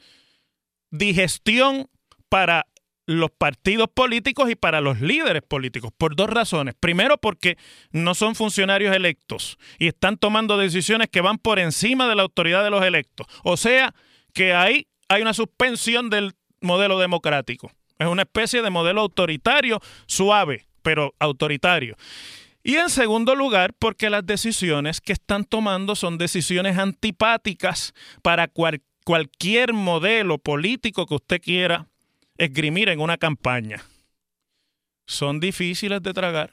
digestión 0.90 1.88
para 2.28 2.66
los 3.06 3.30
partidos 3.32 3.88
políticos 3.92 4.50
y 4.50 4.54
para 4.54 4.80
los 4.80 5.00
líderes 5.00 5.42
políticos, 5.42 5.90
por 5.96 6.14
dos 6.14 6.30
razones. 6.30 6.76
Primero, 6.78 7.18
porque 7.18 7.58
no 7.90 8.14
son 8.14 8.36
funcionarios 8.36 8.94
electos 8.94 9.58
y 9.78 9.88
están 9.88 10.16
tomando 10.16 10.56
decisiones 10.56 11.08
que 11.08 11.20
van 11.20 11.38
por 11.38 11.58
encima 11.58 12.08
de 12.08 12.14
la 12.14 12.22
autoridad 12.22 12.62
de 12.62 12.70
los 12.70 12.84
electos. 12.84 13.26
O 13.42 13.56
sea, 13.56 13.94
que 14.32 14.54
ahí 14.54 14.86
hay 15.08 15.22
una 15.22 15.34
suspensión 15.34 16.08
del 16.08 16.34
modelo 16.60 17.00
democrático. 17.00 17.72
Es 18.00 18.06
una 18.06 18.22
especie 18.22 18.62
de 18.62 18.70
modelo 18.70 19.02
autoritario, 19.02 19.78
suave, 20.06 20.66
pero 20.80 21.14
autoritario. 21.18 21.96
Y 22.62 22.76
en 22.76 22.88
segundo 22.88 23.34
lugar, 23.34 23.74
porque 23.78 24.08
las 24.08 24.24
decisiones 24.24 25.02
que 25.02 25.12
están 25.12 25.44
tomando 25.44 25.94
son 25.94 26.16
decisiones 26.16 26.78
antipáticas 26.78 27.92
para 28.22 28.48
cualquier 29.04 29.74
modelo 29.74 30.38
político 30.38 31.04
que 31.04 31.14
usted 31.14 31.42
quiera 31.42 31.88
esgrimir 32.38 32.88
en 32.88 33.00
una 33.00 33.18
campaña. 33.18 33.82
Son 35.06 35.38
difíciles 35.38 36.02
de 36.02 36.14
tragar. 36.14 36.52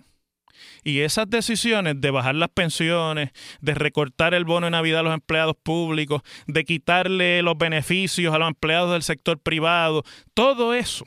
Y 0.83 0.99
esas 0.99 1.29
decisiones 1.29 2.01
de 2.01 2.11
bajar 2.11 2.35
las 2.35 2.49
pensiones, 2.49 3.29
de 3.61 3.73
recortar 3.73 4.33
el 4.33 4.43
bono 4.43 4.65
de 4.65 4.71
Navidad 4.71 4.99
a 4.99 5.03
los 5.03 5.13
empleados 5.13 5.55
públicos, 5.55 6.23
de 6.45 6.65
quitarle 6.65 7.41
los 7.41 7.57
beneficios 7.57 8.33
a 8.33 8.37
los 8.37 8.49
empleados 8.49 8.91
del 8.91 9.03
sector 9.03 9.39
privado, 9.39 10.03
todo 10.33 10.73
eso 10.73 11.05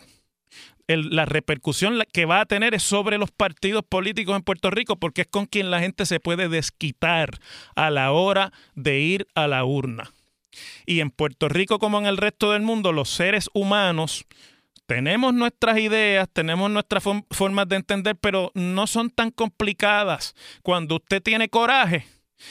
la 0.96 1.24
repercusión 1.24 2.02
que 2.12 2.24
va 2.24 2.40
a 2.40 2.46
tener 2.46 2.74
es 2.74 2.82
sobre 2.82 3.18
los 3.18 3.30
partidos 3.30 3.82
políticos 3.88 4.36
en 4.36 4.42
Puerto 4.42 4.70
Rico, 4.70 4.96
porque 4.96 5.22
es 5.22 5.26
con 5.28 5.46
quien 5.46 5.70
la 5.70 5.80
gente 5.80 6.06
se 6.06 6.20
puede 6.20 6.48
desquitar 6.48 7.38
a 7.76 7.90
la 7.90 8.12
hora 8.12 8.52
de 8.74 9.00
ir 9.00 9.26
a 9.34 9.46
la 9.46 9.64
urna. 9.64 10.12
Y 10.86 11.00
en 11.00 11.10
Puerto 11.10 11.48
Rico, 11.48 11.78
como 11.78 11.98
en 11.98 12.06
el 12.06 12.16
resto 12.16 12.52
del 12.52 12.62
mundo, 12.62 12.92
los 12.92 13.08
seres 13.10 13.48
humanos 13.54 14.26
tenemos 14.86 15.32
nuestras 15.32 15.78
ideas, 15.78 16.28
tenemos 16.32 16.68
nuestras 16.68 17.04
formas 17.30 17.68
de 17.68 17.76
entender, 17.76 18.16
pero 18.16 18.50
no 18.54 18.88
son 18.88 19.10
tan 19.10 19.30
complicadas. 19.30 20.34
Cuando 20.62 20.96
usted 20.96 21.22
tiene 21.22 21.48
coraje, 21.48 22.06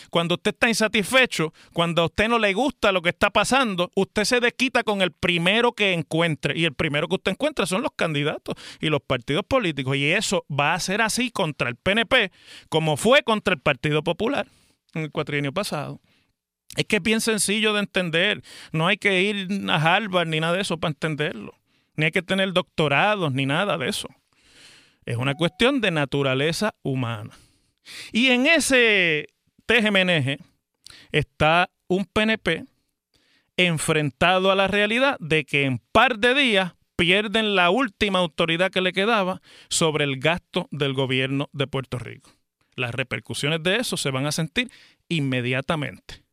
cuando 0.09 0.35
usted 0.35 0.51
está 0.51 0.69
insatisfecho, 0.69 1.53
cuando 1.73 2.01
a 2.01 2.05
usted 2.05 2.29
no 2.29 2.39
le 2.39 2.53
gusta 2.53 2.91
lo 2.91 3.01
que 3.01 3.09
está 3.09 3.29
pasando, 3.29 3.91
usted 3.95 4.25
se 4.25 4.39
desquita 4.39 4.83
con 4.83 5.01
el 5.01 5.11
primero 5.11 5.73
que 5.73 5.93
encuentre. 5.93 6.57
Y 6.57 6.65
el 6.65 6.73
primero 6.73 7.07
que 7.07 7.15
usted 7.15 7.31
encuentra 7.31 7.65
son 7.65 7.81
los 7.81 7.91
candidatos 7.95 8.55
y 8.79 8.89
los 8.89 9.01
partidos 9.01 9.43
políticos. 9.45 9.95
Y 9.95 10.11
eso 10.11 10.45
va 10.49 10.73
a 10.73 10.79
ser 10.79 11.01
así 11.01 11.31
contra 11.31 11.69
el 11.69 11.75
PNP, 11.75 12.31
como 12.69 12.97
fue 12.97 13.23
contra 13.23 13.53
el 13.53 13.59
Partido 13.59 14.03
Popular 14.03 14.47
en 14.93 15.03
el 15.03 15.11
cuatrienio 15.11 15.53
pasado. 15.53 15.99
Es 16.75 16.85
que 16.85 16.97
es 16.97 17.03
bien 17.03 17.21
sencillo 17.21 17.73
de 17.73 17.79
entender. 17.79 18.43
No 18.71 18.87
hay 18.87 18.97
que 18.97 19.21
ir 19.23 19.47
a 19.69 19.75
Harvard 19.75 20.27
ni 20.27 20.39
nada 20.39 20.53
de 20.53 20.61
eso 20.61 20.77
para 20.77 20.91
entenderlo 20.91 21.59
ni 21.99 22.05
hay 22.05 22.11
que 22.11 22.21
tener 22.21 22.53
doctorados, 22.53 23.33
ni 23.33 23.45
nada 23.45 23.77
de 23.77 23.89
eso. 23.89 24.07
Es 25.05 25.17
una 25.17 25.35
cuestión 25.35 25.81
de 25.81 25.91
naturaleza 25.91 26.73
humana. 26.81 27.31
Y 28.13 28.27
en 28.27 28.47
ese 28.47 29.27
TGMNG 29.69 30.39
está 31.11 31.69
un 31.87 32.05
PNP 32.05 32.65
enfrentado 33.55 34.49
a 34.49 34.55
la 34.55 34.67
realidad 34.67 35.15
de 35.19 35.45
que 35.45 35.65
en 35.65 35.77
par 35.91 36.17
de 36.17 36.33
días 36.33 36.73
pierden 36.95 37.55
la 37.55 37.69
última 37.69 38.17
autoridad 38.17 38.71
que 38.71 38.81
le 38.81 38.93
quedaba 38.93 39.43
sobre 39.69 40.05
el 40.05 40.19
gasto 40.19 40.67
del 40.71 40.93
gobierno 40.93 41.49
de 41.53 41.67
Puerto 41.67 41.99
Rico. 41.99 42.31
Las 42.75 42.95
repercusiones 42.95 43.61
de 43.61 43.75
eso 43.75 43.95
se 43.95 44.09
van 44.09 44.25
a 44.25 44.31
sentir 44.31 44.71
inmediatamente. 45.07 46.23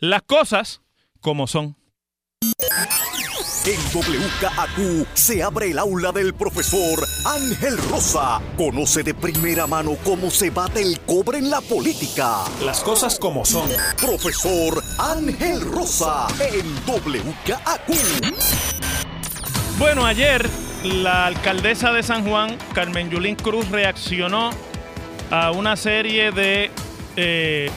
Las 0.00 0.22
cosas 0.22 0.82
como 1.20 1.46
son. 1.46 1.76
En 3.66 3.78
WKAQ 3.92 5.06
se 5.12 5.42
abre 5.42 5.70
el 5.70 5.78
aula 5.78 6.12
del 6.12 6.32
profesor 6.32 6.98
Ángel 7.26 7.76
Rosa. 7.90 8.40
Conoce 8.56 9.02
de 9.02 9.12
primera 9.12 9.66
mano 9.66 9.98
cómo 10.02 10.30
se 10.30 10.48
bate 10.48 10.80
el 10.80 10.98
cobre 11.00 11.36
en 11.38 11.50
la 11.50 11.60
política. 11.60 12.44
Las 12.64 12.80
cosas 12.80 13.18
como 13.18 13.44
son. 13.44 13.68
Profesor 13.98 14.82
Ángel 14.98 15.60
Rosa 15.60 16.26
en 16.40 16.74
WKAQ. 16.86 18.34
Bueno, 19.78 20.06
ayer 20.06 20.48
la 20.82 21.26
alcaldesa 21.26 21.92
de 21.92 22.02
San 22.02 22.26
Juan, 22.26 22.56
Carmen 22.72 23.10
Yulín 23.10 23.36
Cruz, 23.36 23.68
reaccionó 23.68 24.52
a 25.30 25.50
una 25.50 25.76
serie 25.76 26.32
de 26.32 26.70
eh, 27.16 27.70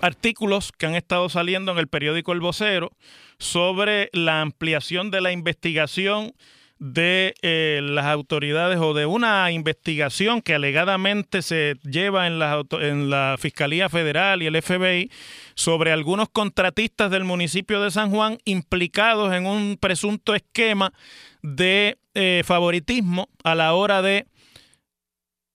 artículos 0.00 0.72
que 0.76 0.86
han 0.86 0.96
estado 0.96 1.28
saliendo 1.28 1.70
en 1.70 1.78
el 1.78 1.86
periódico 1.86 2.32
El 2.32 2.40
Vocero 2.40 2.90
sobre 3.38 4.10
la 4.12 4.40
ampliación 4.40 5.10
de 5.10 5.20
la 5.20 5.32
investigación 5.32 6.32
de 6.78 7.34
eh, 7.40 7.80
las 7.82 8.04
autoridades 8.06 8.78
o 8.78 8.92
de 8.92 9.06
una 9.06 9.50
investigación 9.50 10.42
que 10.42 10.54
alegadamente 10.54 11.40
se 11.40 11.76
lleva 11.84 12.26
en 12.26 12.38
la, 12.38 12.62
en 12.80 13.08
la 13.08 13.36
Fiscalía 13.38 13.88
Federal 13.88 14.42
y 14.42 14.46
el 14.46 14.60
FBI 14.60 15.10
sobre 15.54 15.92
algunos 15.92 16.28
contratistas 16.28 17.10
del 17.10 17.24
municipio 17.24 17.80
de 17.80 17.90
San 17.90 18.10
Juan 18.10 18.38
implicados 18.44 19.32
en 19.32 19.46
un 19.46 19.78
presunto 19.80 20.34
esquema 20.34 20.92
de 21.42 21.96
eh, 22.14 22.42
favoritismo 22.44 23.28
a 23.42 23.54
la 23.54 23.72
hora 23.72 24.02
de 24.02 24.26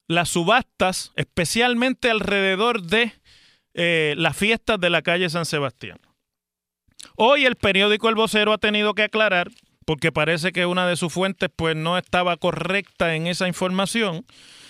las 0.07 0.29
subastas, 0.29 1.11
especialmente 1.15 2.09
alrededor 2.09 2.81
de 2.81 3.13
eh, 3.73 4.15
las 4.17 4.35
fiestas 4.35 4.79
de 4.79 4.89
la 4.89 5.03
calle 5.03 5.29
San 5.29 5.45
Sebastián. 5.45 5.99
Hoy 7.23 7.45
el 7.45 7.55
periódico 7.55 8.09
El 8.09 8.15
Vocero 8.15 8.51
ha 8.51 8.57
tenido 8.57 8.95
que 8.95 9.03
aclarar, 9.03 9.51
porque 9.85 10.11
parece 10.11 10.51
que 10.51 10.65
una 10.65 10.87
de 10.87 10.95
sus 10.95 11.13
fuentes 11.13 11.51
pues 11.55 11.75
no 11.75 11.95
estaba 11.95 12.35
correcta 12.35 13.13
en 13.13 13.27
esa 13.27 13.47
información. 13.47 14.25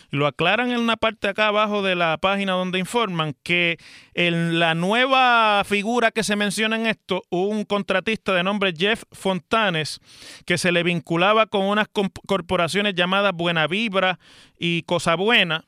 Lo 0.10 0.28
aclaran 0.28 0.70
en 0.70 0.82
una 0.82 0.98
parte 0.98 1.30
acá 1.30 1.48
abajo 1.48 1.82
de 1.82 1.96
la 1.96 2.18
página 2.18 2.52
donde 2.52 2.78
informan 2.78 3.38
que 3.42 3.78
en 4.16 4.60
la 4.60 4.76
nueva 4.76 5.64
figura 5.64 6.12
que 6.12 6.26
se 6.26 6.36
menciona 6.36 6.76
en 6.76 6.88
esto, 6.88 7.24
un 7.30 7.64
contratista 7.64 8.34
de 8.34 8.44
nombre 8.44 8.74
Jeff 8.78 9.04
Fontanes, 9.14 10.02
que 10.46 10.58
se 10.58 10.74
le 10.74 10.84
vinculaba 10.84 11.46
con 11.46 11.62
unas 11.62 11.88
corporaciones 12.28 12.96
llamadas 12.96 13.32
Buena 13.34 13.66
Vibra 13.66 14.20
y 14.60 14.82
Cosa 14.82 15.16
Buena, 15.16 15.64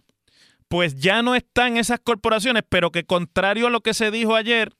pues 0.68 1.00
ya 1.00 1.22
no 1.22 1.34
está 1.34 1.70
en 1.70 1.78
esas 1.78 2.02
corporaciones, 2.02 2.64
pero 2.68 2.92
que 2.92 3.06
contrario 3.06 3.68
a 3.68 3.70
lo 3.70 3.80
que 3.80 3.94
se 3.94 4.12
dijo 4.12 4.36
ayer, 4.36 4.74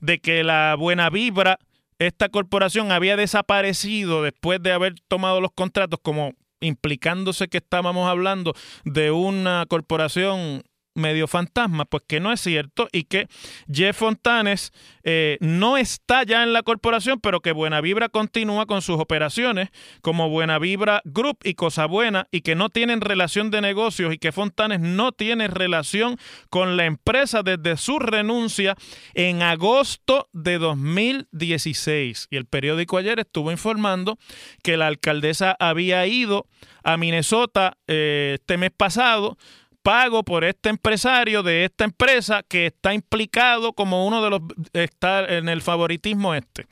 de 0.00 0.18
que 0.18 0.44
la 0.44 0.74
buena 0.78 1.10
vibra, 1.10 1.58
esta 1.98 2.28
corporación 2.28 2.92
había 2.92 3.16
desaparecido 3.16 4.22
después 4.22 4.62
de 4.62 4.72
haber 4.72 4.94
tomado 5.08 5.40
los 5.40 5.52
contratos, 5.52 6.00
como 6.02 6.34
implicándose 6.60 7.48
que 7.48 7.58
estábamos 7.58 8.08
hablando 8.08 8.54
de 8.84 9.10
una 9.10 9.64
corporación 9.68 10.62
medio 10.94 11.26
fantasma, 11.26 11.84
pues 11.84 12.02
que 12.06 12.20
no 12.20 12.32
es 12.32 12.40
cierto 12.40 12.88
y 12.92 13.04
que 13.04 13.28
Jeff 13.72 13.96
Fontanes 13.96 14.72
eh, 15.02 15.38
no 15.40 15.76
está 15.76 16.22
ya 16.24 16.42
en 16.42 16.52
la 16.52 16.62
corporación, 16.62 17.20
pero 17.20 17.40
que 17.40 17.52
Buena 17.52 17.80
Vibra 17.80 18.08
continúa 18.08 18.66
con 18.66 18.82
sus 18.82 18.98
operaciones 19.00 19.70
como 20.00 20.28
Buena 20.28 20.58
Vibra 20.58 21.02
Group 21.04 21.38
y 21.44 21.54
Cosa 21.54 21.86
Buena 21.86 22.28
y 22.30 22.40
que 22.40 22.54
no 22.54 22.70
tienen 22.70 23.00
relación 23.00 23.50
de 23.50 23.60
negocios 23.60 24.14
y 24.14 24.18
que 24.18 24.32
Fontanes 24.32 24.80
no 24.80 25.12
tiene 25.12 25.48
relación 25.48 26.16
con 26.50 26.76
la 26.76 26.86
empresa 26.86 27.42
desde 27.42 27.76
su 27.76 27.98
renuncia 27.98 28.76
en 29.14 29.42
agosto 29.42 30.28
de 30.32 30.58
2016. 30.58 32.28
Y 32.30 32.36
el 32.36 32.46
periódico 32.46 32.96
ayer 32.98 33.20
estuvo 33.20 33.50
informando 33.50 34.18
que 34.62 34.76
la 34.76 34.86
alcaldesa 34.86 35.56
había 35.58 36.06
ido 36.06 36.46
a 36.82 36.96
Minnesota 36.96 37.76
eh, 37.86 38.36
este 38.38 38.58
mes 38.58 38.70
pasado 38.76 39.36
pago 39.84 40.22
por 40.24 40.44
este 40.44 40.70
empresario 40.70 41.42
de 41.42 41.66
esta 41.66 41.84
empresa 41.84 42.42
que 42.42 42.66
está 42.66 42.94
implicado 42.94 43.74
como 43.74 44.06
uno 44.06 44.24
de 44.24 44.30
los 44.30 44.40
está 44.72 45.26
en 45.26 45.50
el 45.50 45.60
favoritismo 45.60 46.34
este. 46.34 46.66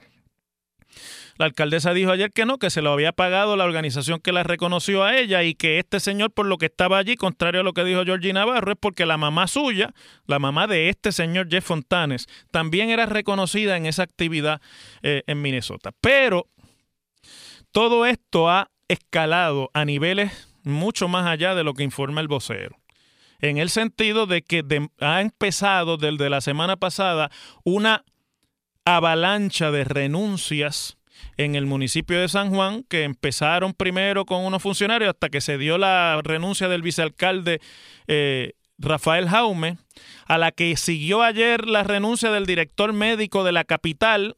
La 1.37 1.45
alcaldesa 1.45 1.93
dijo 1.93 2.11
ayer 2.11 2.31
que 2.31 2.47
no, 2.47 2.59
que 2.59 2.71
se 2.71 2.81
lo 2.81 2.91
había 2.91 3.13
pagado 3.13 3.55
la 3.57 3.65
organización 3.65 4.19
que 4.19 4.33
la 4.33 4.45
reconoció 4.45 5.05
a 5.05 5.17
ella 5.17 5.43
y 5.43 5.55
que 5.55 5.79
este 5.79 6.01
señor 6.01 6.33
por 6.33 6.47
lo 6.47 6.57
que 6.57 6.67
estaba 6.67 6.97
allí, 6.97 7.17
contrario 7.17 7.61
a 7.61 7.65
lo 7.65 7.75
que 7.75 7.85
dijo 7.85 8.03
Georgie 8.05 8.33
Navarro, 8.33 8.73
es 8.73 8.79
porque 8.81 9.05
la 9.05 9.19
mamá 9.19 9.47
suya, 9.47 9.93
la 10.27 10.39
mamá 10.39 10.67
de 10.67 10.89
este 10.89 11.13
señor 11.13 11.49
Jeff 11.51 11.67
Fontanes, 11.67 12.29
también 12.51 12.89
era 12.89 13.05
reconocida 13.05 13.77
en 13.77 13.85
esa 13.85 14.05
actividad 14.05 14.63
eh, 15.03 15.23
en 15.27 15.43
Minnesota. 15.43 15.93
Pero 16.01 16.47
todo 17.73 18.07
esto 18.07 18.49
ha 18.49 18.71
escalado 18.89 19.71
a 19.75 19.85
niveles 19.85 20.49
mucho 20.63 21.09
más 21.09 21.27
allá 21.27 21.55
de 21.55 21.65
lo 21.65 21.75
que 21.75 21.83
informa 21.83 22.23
el 22.23 22.29
vocero 22.29 22.82
en 23.43 23.59
el 23.59 23.69
sentido 23.69 24.27
de 24.27 24.43
que 24.43 24.65
ha 25.01 25.21
empezado 25.21 25.99
desde 25.99 26.31
la 26.31 26.41
semana 26.41 26.77
pasada 26.77 27.31
una 27.65 28.05
avalancha 28.85 29.71
de 29.71 29.85
renuncias 29.85 30.97
en 31.37 31.55
el 31.55 31.67
municipio 31.67 32.21
de 32.21 32.29
San 32.29 32.51
Juan, 32.51 32.85
que 32.89 33.03
empezaron 33.03 33.75
primero 33.75 34.25
con 34.25 34.45
unos 34.45 34.63
funcionarios 34.63 35.11
hasta 35.11 35.29
que 35.29 35.41
se 35.41 35.59
dio 35.59 35.77
la 35.77 36.21
renuncia 36.23 36.69
del 36.69 36.83
vicealcalde 36.83 37.61
eh, 38.07 38.53
Rafael 38.79 39.29
Jaume, 39.29 39.79
a 40.27 40.39
la 40.39 40.53
que 40.53 40.77
siguió 40.77 41.23
ayer 41.23 41.67
la 41.67 41.83
renuncia 41.83 42.31
del 42.31 42.47
director 42.47 42.93
médico 42.93 43.45
de 43.45 43.53
la 43.53 43.65
capital. 43.65 44.35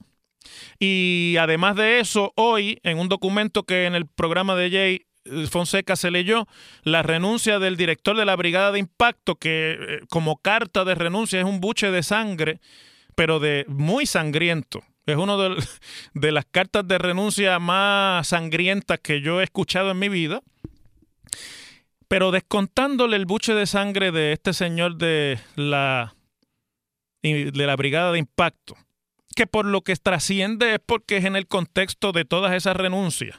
Y 0.79 1.37
además 1.41 1.77
de 1.77 2.01
eso, 2.01 2.33
hoy, 2.37 2.79
en 2.83 2.99
un 2.99 3.09
documento 3.09 3.65
que 3.65 3.87
en 3.87 3.95
el 3.95 4.07
programa 4.07 4.55
de 4.55 4.71
Jay 4.71 5.07
Fonseca 5.51 5.97
se 5.97 6.11
leyó 6.11 6.47
la 6.83 7.03
renuncia 7.03 7.59
del 7.59 7.77
director 7.77 8.17
de 8.17 8.25
la 8.25 8.37
Brigada 8.37 8.73
de 8.73 8.79
Impacto, 8.79 9.37
que 9.37 9.79
eh, 9.79 10.01
como 10.11 10.37
carta 10.37 10.85
de 10.85 10.95
renuncia 10.95 11.41
es 11.41 11.47
un 11.47 11.61
buche 11.61 11.91
de 11.91 12.03
sangre, 12.03 12.61
pero 13.15 13.41
de 13.41 13.65
muy 13.69 14.07
sangriento. 14.07 14.83
Es 15.07 15.17
una 15.17 15.37
de, 16.15 16.33
las 16.33 16.45
cartas 16.47 16.87
de 16.87 16.99
renuncia 16.99 17.59
más 17.59 18.29
sangrientas 18.29 19.01
que 19.01 19.21
yo 19.21 19.41
he 19.41 19.45
escuchado 19.45 19.91
en 19.91 19.99
mi 19.99 20.09
vida. 20.09 20.43
Pero 22.07 22.31
descontándole 22.31 23.17
el 23.17 23.27
buche 23.27 23.55
de 23.55 23.67
sangre 23.67 24.13
de 24.13 24.33
este 24.33 24.53
señor 24.53 24.97
de 24.97 25.39
la, 25.57 26.15
de 27.23 27.67
la 27.67 27.77
Brigada 27.77 28.13
de 28.13 28.19
Impacto, 28.19 28.77
que 29.35 29.47
por 29.47 29.65
lo 29.65 29.81
que 29.81 29.97
trasciende 29.97 30.75
es 30.75 30.81
porque 30.85 31.17
es 31.17 31.25
en 31.25 31.35
el 31.35 31.47
contexto 31.47 32.13
de 32.13 32.27
todas 32.27 32.53
esas 32.53 32.77
renuncias 32.77 33.39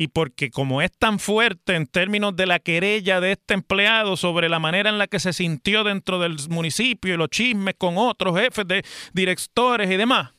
y 0.00 0.08
porque 0.08 0.50
como 0.50 0.80
es 0.80 0.90
tan 0.92 1.18
fuerte 1.18 1.74
en 1.74 1.86
términos 1.86 2.34
de 2.34 2.46
la 2.46 2.58
querella 2.58 3.20
de 3.20 3.32
este 3.32 3.52
empleado 3.52 4.16
sobre 4.16 4.48
la 4.48 4.58
manera 4.58 4.88
en 4.88 4.96
la 4.96 5.06
que 5.08 5.20
se 5.20 5.34
sintió 5.34 5.84
dentro 5.84 6.18
del 6.18 6.38
municipio 6.48 7.12
y 7.12 7.18
los 7.18 7.28
chismes 7.28 7.74
con 7.76 7.98
otros 7.98 8.40
jefes 8.40 8.66
de 8.66 8.82
directores 9.12 9.90
y 9.90 9.98
demás, 9.98 10.30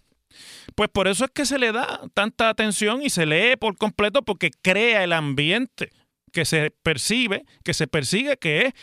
pues 0.73 0.89
por 0.89 1.07
eso 1.07 1.25
es 1.25 1.29
que 1.29 1.45
se 1.45 1.59
le 1.59 1.71
da 1.71 2.01
tanta 2.15 2.49
atención 2.49 3.03
y 3.03 3.11
se 3.11 3.27
lee 3.27 3.55
por 3.55 3.77
completo 3.77 4.23
porque 4.23 4.49
crea 4.63 5.03
el 5.03 5.13
ambiente 5.13 5.91
que 6.33 6.43
se 6.43 6.71
percibe, 6.81 7.45
que 7.63 7.75
se 7.75 7.85
persigue, 7.85 8.37
que 8.37 8.65
es, 8.65 8.73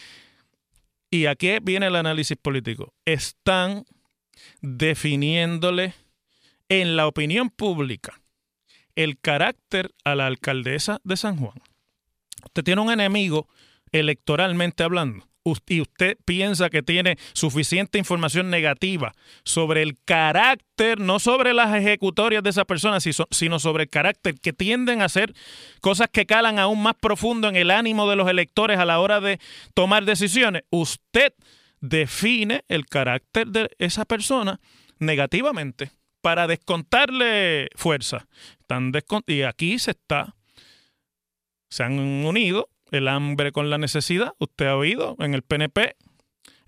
y 1.10 1.26
aquí 1.26 1.56
viene 1.60 1.88
el 1.88 1.96
análisis 1.96 2.36
político, 2.36 2.94
están 3.04 3.84
definiéndole 4.60 5.94
en 6.68 6.94
la 6.94 7.08
opinión 7.08 7.50
pública 7.50 8.20
el 8.98 9.16
carácter 9.18 9.92
a 10.02 10.16
la 10.16 10.26
alcaldesa 10.26 11.00
de 11.04 11.16
San 11.16 11.36
Juan. 11.36 11.54
Usted 12.44 12.64
tiene 12.64 12.80
un 12.80 12.90
enemigo 12.90 13.48
electoralmente 13.92 14.82
hablando 14.82 15.28
y 15.66 15.80
usted 15.80 16.18
piensa 16.24 16.68
que 16.68 16.82
tiene 16.82 17.16
suficiente 17.32 17.96
información 17.96 18.50
negativa 18.50 19.14
sobre 19.44 19.82
el 19.82 19.96
carácter, 20.04 20.98
no 20.98 21.20
sobre 21.20 21.54
las 21.54 21.74
ejecutorias 21.74 22.42
de 22.42 22.50
esa 22.50 22.64
persona, 22.64 22.98
sino 23.00 23.58
sobre 23.58 23.84
el 23.84 23.88
carácter, 23.88 24.34
que 24.40 24.52
tienden 24.52 25.00
a 25.00 25.06
hacer 25.06 25.32
cosas 25.80 26.08
que 26.12 26.26
calan 26.26 26.58
aún 26.58 26.82
más 26.82 26.94
profundo 27.00 27.48
en 27.48 27.56
el 27.56 27.70
ánimo 27.70 28.10
de 28.10 28.16
los 28.16 28.28
electores 28.28 28.78
a 28.78 28.84
la 28.84 28.98
hora 28.98 29.20
de 29.20 29.38
tomar 29.74 30.04
decisiones, 30.04 30.64
usted 30.70 31.32
define 31.80 32.64
el 32.68 32.86
carácter 32.86 33.46
de 33.46 33.70
esa 33.78 34.04
persona 34.04 34.60
negativamente 34.98 35.92
para 36.20 36.46
descontarle 36.46 37.68
fuerza. 37.76 38.26
Y 39.26 39.42
aquí 39.42 39.78
se 39.78 39.92
está, 39.92 40.36
se 41.70 41.82
han 41.84 41.98
unido 41.98 42.68
el 42.90 43.08
hambre 43.08 43.52
con 43.52 43.70
la 43.70 43.78
necesidad. 43.78 44.32
Usted 44.38 44.66
ha 44.66 44.76
oído 44.76 45.16
en 45.18 45.34
el 45.34 45.42
PNP. 45.42 45.96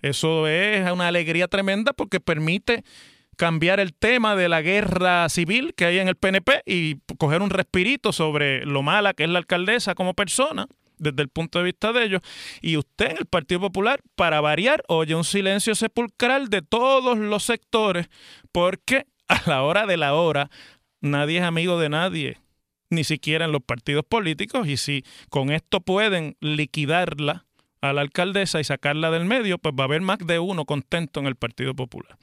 Eso 0.01 0.47
es 0.47 0.89
una 0.91 1.07
alegría 1.07 1.47
tremenda 1.47 1.93
porque 1.93 2.19
permite 2.19 2.83
cambiar 3.37 3.79
el 3.79 3.93
tema 3.93 4.35
de 4.35 4.49
la 4.49 4.61
guerra 4.61 5.29
civil 5.29 5.73
que 5.75 5.85
hay 5.85 5.99
en 5.99 6.07
el 6.07 6.15
PNP 6.15 6.63
y 6.65 6.97
coger 7.17 7.41
un 7.41 7.49
respirito 7.49 8.11
sobre 8.11 8.65
lo 8.65 8.83
mala 8.83 9.13
que 9.13 9.23
es 9.23 9.29
la 9.29 9.39
alcaldesa 9.39 9.95
como 9.95 10.13
persona 10.13 10.67
desde 10.97 11.23
el 11.23 11.29
punto 11.29 11.59
de 11.59 11.65
vista 11.65 11.93
de 11.93 12.03
ellos. 12.03 12.21
Y 12.61 12.77
usted 12.77 13.11
en 13.11 13.17
el 13.17 13.25
Partido 13.25 13.59
Popular, 13.59 14.01
para 14.15 14.41
variar, 14.41 14.83
oye 14.87 15.15
un 15.15 15.23
silencio 15.23 15.73
sepulcral 15.73 16.49
de 16.49 16.61
todos 16.61 17.17
los 17.17 17.43
sectores 17.43 18.09
porque 18.51 19.05
a 19.27 19.41
la 19.47 19.63
hora 19.63 19.85
de 19.85 19.97
la 19.97 20.13
hora 20.13 20.49
nadie 21.01 21.39
es 21.39 21.43
amigo 21.43 21.79
de 21.79 21.89
nadie 21.89 22.37
ni 22.91 23.03
siquiera 23.03 23.45
en 23.45 23.51
los 23.51 23.63
partidos 23.63 24.05
políticos, 24.07 24.67
y 24.67 24.77
si 24.77 25.03
con 25.29 25.49
esto 25.49 25.79
pueden 25.79 26.35
liquidarla 26.41 27.45
a 27.81 27.93
la 27.93 28.01
alcaldesa 28.01 28.59
y 28.59 28.63
sacarla 28.63 29.09
del 29.09 29.25
medio, 29.25 29.57
pues 29.57 29.73
va 29.73 29.85
a 29.85 29.87
haber 29.87 30.01
más 30.01 30.19
de 30.19 30.37
uno 30.37 30.65
contento 30.65 31.19
en 31.19 31.25
el 31.25 31.35
Partido 31.35 31.73
Popular. 31.73 32.17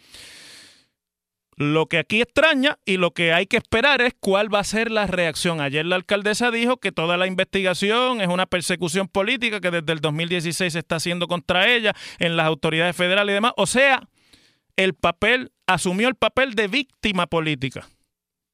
Lo 1.57 1.87
que 1.87 1.99
aquí 1.99 2.21
extraña 2.21 2.79
y 2.85 2.99
lo 2.99 3.11
que 3.11 3.33
hay 3.33 3.47
que 3.47 3.57
esperar 3.57 4.01
es 4.01 4.15
cuál 4.21 4.55
va 4.55 4.61
a 4.61 4.65
ser 4.65 4.93
la 4.93 5.09
reacción. 5.09 5.61
Ayer 5.61 5.85
la 5.85 5.97
alcaldesa 5.97 6.53
dijo 6.53 6.77
que 6.77 6.93
toda 6.93 7.17
la 7.17 7.27
investigación 7.27 8.21
es 8.21 8.29
una 8.29 8.47
persecución 8.47 9.09
política 9.09 9.61
que 9.61 9.73
desde 9.73 9.93
el 9.93 9.99
2016 9.99 10.73
se 10.73 10.79
está 10.79 10.97
haciendo 10.97 11.27
contra 11.27 11.69
ella 11.69 11.97
en 12.21 12.37
las 12.37 12.47
autoridades 12.47 12.95
federales 12.95 13.33
y 13.33 13.35
demás. 13.35 13.55
O 13.57 13.67
sea, 13.67 14.09
el 14.77 14.95
papel, 14.95 15.51
asumió 15.67 16.07
el 16.07 16.15
papel 16.15 16.55
de 16.55 16.69
víctima 16.69 17.27
política 17.27 17.89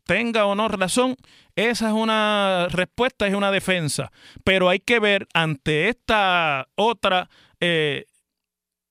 tenga 0.04 0.46
o 0.46 0.54
no 0.54 0.68
razón, 0.68 1.16
esa 1.56 1.88
es 1.88 1.94
una 1.94 2.68
respuesta, 2.70 3.26
es 3.26 3.34
una 3.34 3.50
defensa. 3.50 4.12
Pero 4.44 4.68
hay 4.68 4.80
que 4.80 5.00
ver 5.00 5.26
ante 5.34 5.88
esta 5.88 6.68
otra 6.74 7.28
eh, 7.60 8.06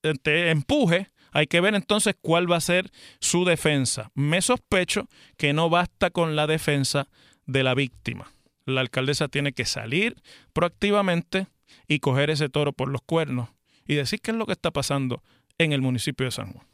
empuje, 0.04 1.08
hay 1.32 1.48
que 1.48 1.62
ver 1.62 1.76
entonces 1.76 2.16
cuál 2.22 2.52
va 2.52 2.58
a 2.58 2.62
ser 2.62 2.92
su 3.20 3.46
defensa. 3.46 4.12
Me 4.14 4.42
sospecho 4.42 5.08
que 5.38 5.54
no 5.54 5.70
basta 5.70 6.10
con 6.10 6.36
la 6.36 6.48
defensa 6.48 7.08
de 7.46 7.64
la 7.64 7.74
víctima. 7.74 8.32
La 8.66 8.82
alcaldesa 8.82 9.28
tiene 9.28 9.54
que 9.54 9.66
salir 9.66 10.16
proactivamente 10.54 11.48
y 11.88 12.00
coger 12.00 12.30
ese 12.30 12.50
toro 12.50 12.72
por 12.72 12.90
los 12.90 13.02
cuernos 13.02 13.50
y 13.86 13.96
decir 13.96 14.22
qué 14.22 14.32
es 14.32 14.38
lo 14.38 14.46
que 14.46 14.54
está 14.54 14.72
pasando 14.72 15.22
en 15.58 15.74
el 15.74 15.82
municipio 15.82 16.26
de 16.26 16.32
San 16.32 16.54
Juan. 16.54 16.73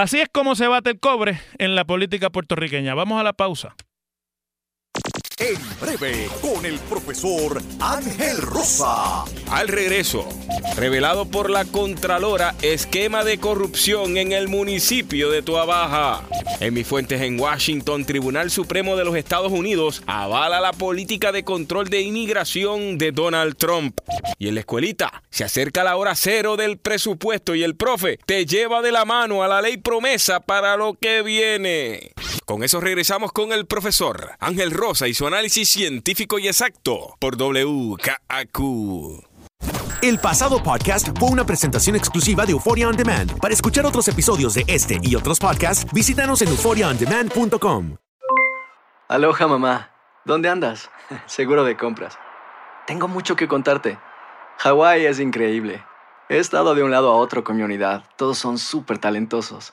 Así 0.00 0.18
es 0.18 0.30
como 0.32 0.54
se 0.54 0.66
bate 0.66 0.88
el 0.88 0.98
cobre 0.98 1.38
en 1.58 1.74
la 1.74 1.84
política 1.84 2.30
puertorriqueña. 2.30 2.94
Vamos 2.94 3.20
a 3.20 3.22
la 3.22 3.34
pausa. 3.34 3.76
En 5.40 5.56
breve, 5.80 6.28
con 6.42 6.66
el 6.66 6.78
profesor 6.80 7.62
Ángel 7.80 8.36
Rosa. 8.42 9.24
Al 9.50 9.68
regreso, 9.68 10.28
revelado 10.76 11.24
por 11.24 11.48
la 11.48 11.64
Contralora, 11.64 12.54
esquema 12.60 13.24
de 13.24 13.38
corrupción 13.38 14.18
en 14.18 14.32
el 14.32 14.48
municipio 14.48 15.30
de 15.30 15.40
Tuabaja. 15.40 16.22
En 16.60 16.74
mis 16.74 16.86
fuentes 16.86 17.22
en 17.22 17.40
Washington, 17.40 18.04
Tribunal 18.04 18.50
Supremo 18.50 18.96
de 18.96 19.06
los 19.06 19.16
Estados 19.16 19.50
Unidos 19.50 20.02
avala 20.06 20.60
la 20.60 20.72
política 20.72 21.32
de 21.32 21.42
control 21.42 21.88
de 21.88 22.02
inmigración 22.02 22.98
de 22.98 23.10
Donald 23.10 23.56
Trump. 23.56 23.98
Y 24.38 24.48
en 24.48 24.54
la 24.54 24.60
escuelita, 24.60 25.22
se 25.30 25.44
acerca 25.44 25.84
la 25.84 25.96
hora 25.96 26.16
cero 26.16 26.58
del 26.58 26.76
presupuesto 26.76 27.54
y 27.54 27.62
el 27.62 27.76
profe 27.76 28.18
te 28.26 28.44
lleva 28.44 28.82
de 28.82 28.92
la 28.92 29.06
mano 29.06 29.42
a 29.42 29.48
la 29.48 29.62
ley 29.62 29.78
promesa 29.78 30.40
para 30.40 30.76
lo 30.76 30.92
que 31.00 31.22
viene. 31.22 32.12
Con 32.50 32.64
eso 32.64 32.80
regresamos 32.80 33.30
con 33.30 33.52
el 33.52 33.64
profesor 33.64 34.32
Ángel 34.40 34.72
Rosa 34.72 35.06
y 35.06 35.14
su 35.14 35.24
análisis 35.24 35.68
científico 35.68 36.36
y 36.40 36.48
exacto 36.48 37.14
por 37.20 37.36
WKAQ. 37.36 38.58
El 40.02 40.18
pasado 40.18 40.60
podcast 40.60 41.16
fue 41.16 41.28
una 41.28 41.46
presentación 41.46 41.94
exclusiva 41.94 42.44
de 42.44 42.50
Euphoria 42.50 42.88
On 42.88 42.96
Demand. 42.96 43.38
Para 43.38 43.54
escuchar 43.54 43.86
otros 43.86 44.08
episodios 44.08 44.54
de 44.54 44.64
este 44.66 44.98
y 45.00 45.14
otros 45.14 45.38
podcasts, 45.38 45.86
visítanos 45.92 46.42
en 46.42 46.48
euphoriaondemand.com. 46.48 47.98
Aloha 49.06 49.46
mamá, 49.46 49.92
¿dónde 50.24 50.48
andas? 50.48 50.90
Seguro 51.26 51.62
de 51.62 51.76
compras. 51.76 52.18
Tengo 52.84 53.06
mucho 53.06 53.36
que 53.36 53.46
contarte. 53.46 53.96
Hawái 54.58 55.06
es 55.06 55.20
increíble. 55.20 55.84
He 56.28 56.38
estado 56.38 56.74
de 56.74 56.82
un 56.82 56.90
lado 56.90 57.12
a 57.12 57.14
otro 57.14 57.44
con 57.44 57.56
mi 57.56 57.62
unidad. 57.62 58.02
Todos 58.16 58.38
son 58.38 58.58
súper 58.58 58.98
talentosos. 58.98 59.72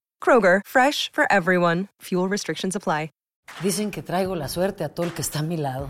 Kroger, 0.23 0.61
fresh 0.65 1.09
for 1.11 1.25
everyone. 1.29 1.87
Fuel 2.01 2.29
restrictions 2.29 2.75
apply. 2.75 3.09
Dicen 3.61 3.91
que 3.91 4.01
traigo 4.01 4.35
la 4.35 4.47
suerte 4.47 4.83
a 4.83 4.89
todo 4.89 5.05
el 5.05 5.13
que 5.13 5.21
está 5.21 5.39
a 5.39 5.43
mi 5.43 5.57
lado. 5.57 5.89